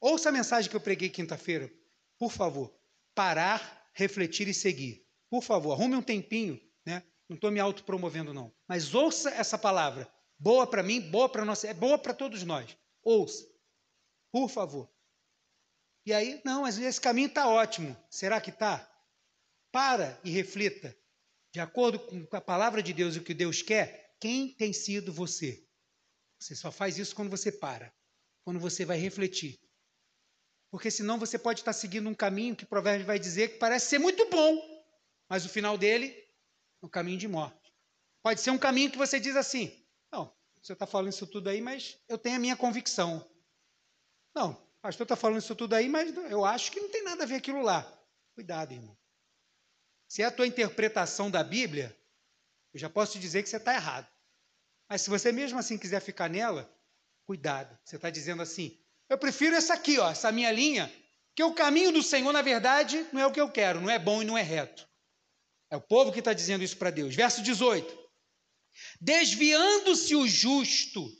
[0.00, 1.72] Ouça a mensagem que eu preguei quinta-feira.
[2.18, 2.76] Por favor.
[3.14, 5.06] Parar, refletir e seguir.
[5.30, 7.02] Por favor, arrume um tempinho, né?
[7.28, 8.54] Não estou me autopromovendo, não.
[8.68, 10.12] Mas ouça essa palavra.
[10.38, 12.76] Boa para mim, boa para nós, é boa para todos nós.
[13.02, 13.46] Ouça.
[14.30, 14.90] Por favor.
[16.06, 17.96] E aí, não, mas esse caminho está ótimo.
[18.08, 18.88] Será que está?
[19.72, 20.96] Para e reflita.
[21.52, 25.12] De acordo com a palavra de Deus e o que Deus quer, quem tem sido
[25.12, 25.66] você?
[26.38, 27.92] Você só faz isso quando você para,
[28.44, 29.58] quando você vai refletir.
[30.70, 33.86] Porque senão você pode estar seguindo um caminho que o provérbio vai dizer que parece
[33.86, 34.84] ser muito bom,
[35.28, 36.08] mas o final dele
[36.82, 37.72] é um caminho de morte.
[38.22, 39.72] Pode ser um caminho que você diz assim:
[40.12, 40.32] não,
[40.62, 43.28] você está falando isso tudo aí, mas eu tenho a minha convicção.
[44.34, 47.26] Não, pastor está falando isso tudo aí, mas eu acho que não tem nada a
[47.26, 47.82] ver aquilo lá.
[48.36, 48.96] Cuidado, irmão.
[50.08, 51.96] Se é a tua interpretação da Bíblia,
[52.72, 54.06] eu já posso te dizer que você está errado.
[54.88, 56.72] Mas se você mesmo assim quiser ficar nela,
[57.24, 57.76] cuidado.
[57.84, 58.78] Você está dizendo assim:
[59.08, 60.92] eu prefiro essa aqui, ó, essa minha linha,
[61.34, 63.98] que o caminho do Senhor, na verdade, não é o que eu quero, não é
[63.98, 64.88] bom e não é reto.
[65.68, 67.12] É o povo que está dizendo isso para Deus.
[67.12, 67.92] Verso 18:
[69.00, 71.10] Desviando-se o justo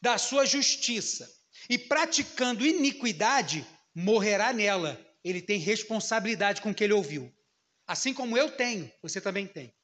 [0.00, 1.28] da sua justiça
[1.68, 5.00] e praticando iniquidade, morrerá nela.
[5.24, 7.32] Ele tem responsabilidade com o que ele ouviu.
[7.86, 9.74] Assim como eu tenho, você também tem.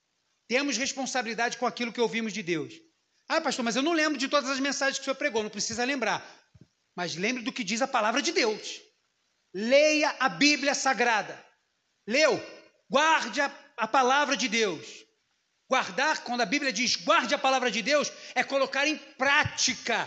[0.49, 2.75] Temos responsabilidade com aquilo que ouvimos de Deus.
[3.29, 5.51] Ah, pastor, mas eu não lembro de todas as mensagens que o senhor pregou, não
[5.51, 6.23] precisa lembrar.
[6.95, 8.81] Mas lembre do que diz a palavra de Deus.
[9.55, 11.43] Leia a Bíblia Sagrada.
[12.07, 12.41] Leu?
[12.91, 14.87] Guarde a, a palavra de Deus.
[15.69, 20.07] Guardar, quando a Bíblia diz guarde a palavra de Deus, é colocar em prática.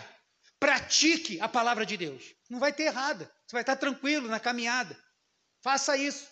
[0.59, 2.33] Pratique a palavra de Deus.
[2.49, 3.31] Não vai ter errada.
[3.45, 4.97] Você vai estar tranquilo na caminhada.
[5.61, 6.27] Faça isso.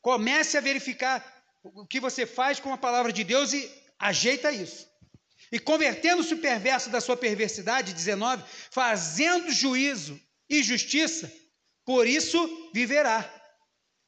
[0.00, 1.24] Comece a verificar
[1.62, 4.88] o que você faz com a palavra de Deus e ajeita isso.
[5.50, 11.32] E convertendo-se o perverso da sua perversidade, 19, fazendo juízo e justiça,
[11.84, 13.28] por isso viverá.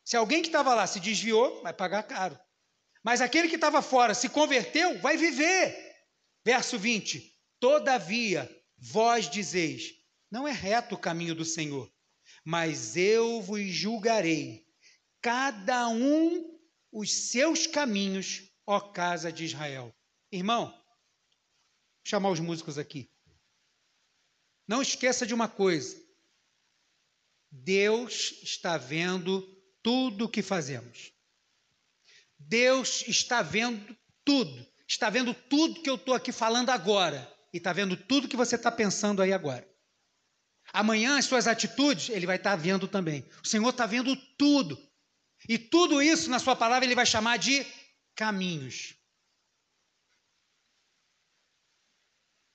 [0.04, 2.38] Se alguém que estava lá se desviou, vai pagar caro.
[3.02, 5.76] Mas aquele que estava fora se converteu, vai viver.
[6.44, 7.22] Verso 20:
[7.58, 9.94] Todavia, vós dizeis:
[10.30, 11.92] Não é reto o caminho do Senhor,
[12.44, 14.66] mas eu vos julgarei,
[15.20, 16.58] cada um
[16.90, 19.94] os seus caminhos, ó casa de Israel.
[20.32, 20.74] Irmão,
[22.02, 23.10] chamar os músicos aqui.
[24.66, 26.00] Não esqueça de uma coisa:
[27.50, 29.42] Deus está vendo
[29.82, 31.12] tudo o que fazemos.
[32.38, 34.66] Deus está vendo tudo.
[34.88, 37.32] Está vendo tudo que eu estou aqui falando agora.
[37.52, 39.68] E está vendo tudo que você está pensando aí agora.
[40.72, 43.28] Amanhã, as suas atitudes, Ele vai estar vendo também.
[43.42, 44.78] O Senhor está vendo tudo.
[45.48, 47.66] E tudo isso, na Sua palavra, Ele vai chamar de
[48.14, 48.94] caminhos.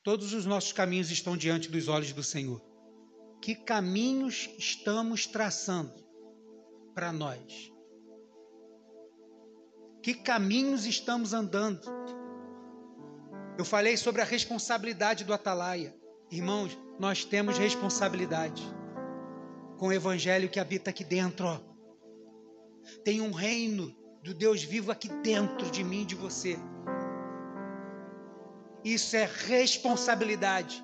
[0.04, 2.62] Todos os nossos caminhos estão diante dos olhos do Senhor.
[3.42, 5.94] Que caminhos estamos traçando
[6.94, 7.72] para nós?
[10.02, 11.82] Que caminhos estamos andando?
[13.58, 15.96] Eu falei sobre a responsabilidade do atalaia.
[16.30, 18.62] Irmãos, nós temos responsabilidade
[19.78, 21.46] com o evangelho que habita aqui dentro.
[21.48, 21.60] Ó.
[23.04, 26.58] Tem um reino do Deus vivo aqui dentro de mim e de você.
[28.84, 30.84] Isso é responsabilidade.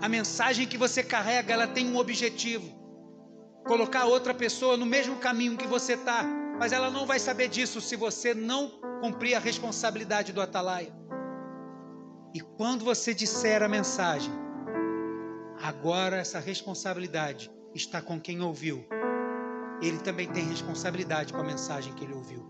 [0.00, 2.66] A mensagem que você carrega, ela tem um objetivo:
[3.66, 6.24] colocar outra pessoa no mesmo caminho que você está.
[6.62, 8.68] Mas ela não vai saber disso se você não
[9.00, 10.92] cumprir a responsabilidade do atalaia.
[12.32, 14.32] E quando você disser a mensagem,
[15.60, 18.86] agora essa responsabilidade está com quem ouviu.
[19.82, 22.46] Ele também tem responsabilidade com a mensagem que ele ouviu.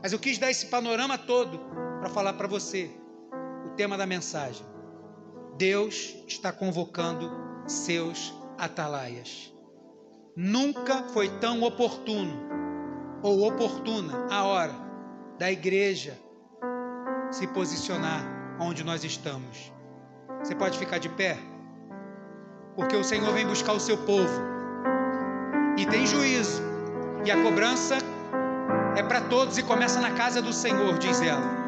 [0.00, 1.58] Mas eu quis dar esse panorama todo
[1.98, 2.88] para falar para você
[3.66, 4.64] o tema da mensagem.
[5.56, 7.28] Deus está convocando
[7.66, 9.52] seus atalaias.
[10.36, 12.56] Nunca foi tão oportuno
[13.22, 14.74] ou oportuna a hora
[15.38, 16.18] da igreja
[17.30, 18.22] se posicionar
[18.60, 19.72] onde nós estamos.
[20.40, 21.36] Você pode ficar de pé?
[22.76, 24.40] Porque o Senhor vem buscar o seu povo.
[25.76, 26.62] E tem juízo.
[27.24, 27.98] E a cobrança
[28.96, 31.58] é para todos e começa na casa do Senhor, diz ela.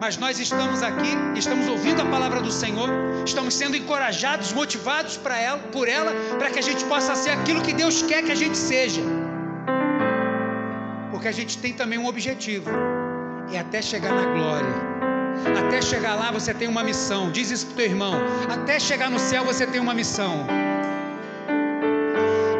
[0.00, 2.88] Mas nós estamos aqui, estamos ouvindo a palavra do Senhor,
[3.24, 7.62] estamos sendo encorajados, motivados para ela, por ela, para que a gente possa ser aquilo
[7.62, 9.00] que Deus quer que a gente seja.
[11.28, 12.70] Porque a gente tem também um objetivo,
[13.52, 14.74] é até chegar na glória.
[15.58, 17.30] Até chegar lá você tem uma missão.
[17.30, 18.14] Diz isso para o teu irmão.
[18.48, 20.46] Até chegar no céu você tem uma missão.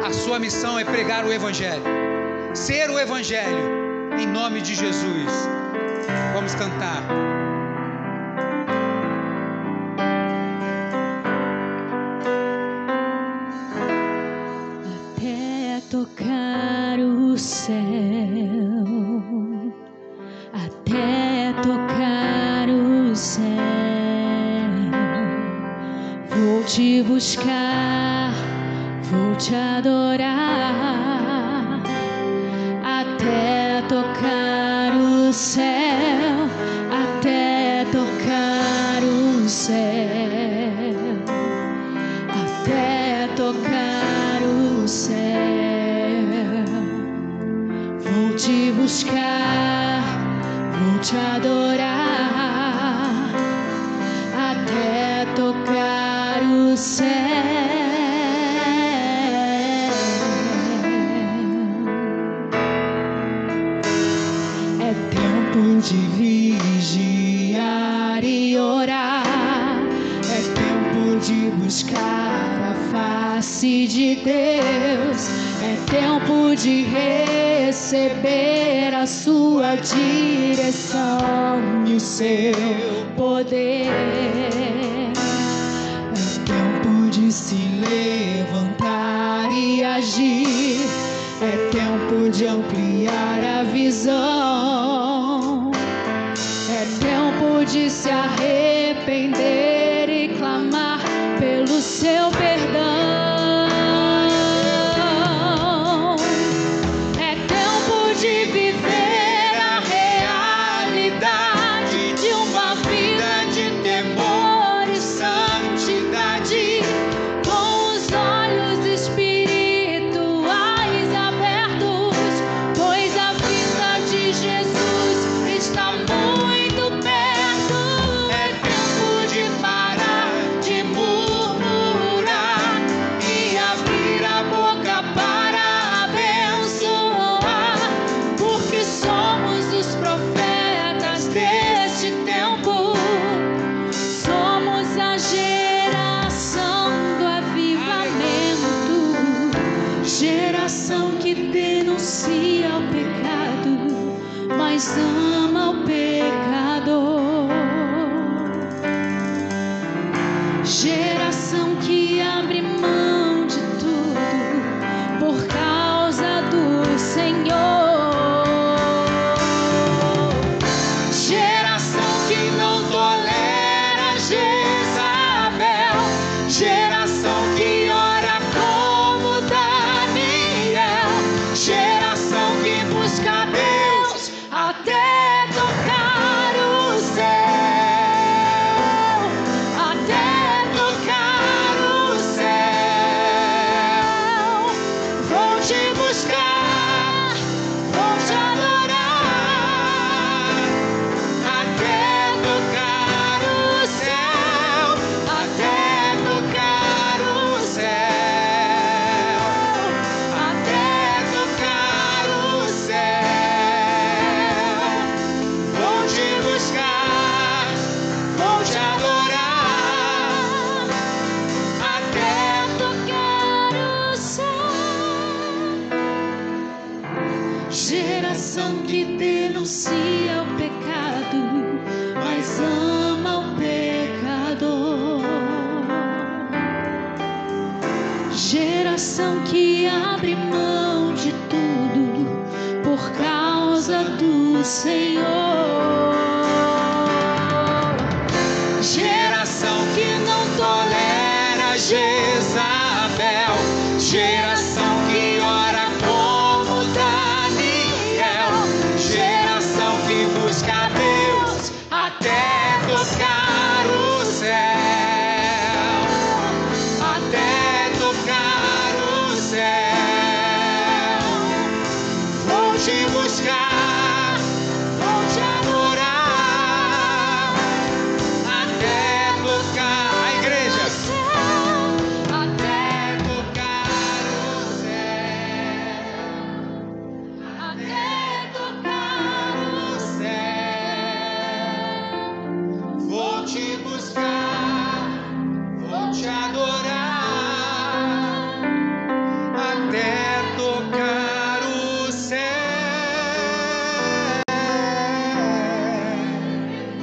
[0.05, 1.81] A sua missão é pregar o Evangelho,
[2.53, 5.49] ser o Evangelho, em nome de Jesus.
[6.35, 7.01] Vamos cantar.
[81.99, 82.53] Seu
[83.17, 84.68] poder.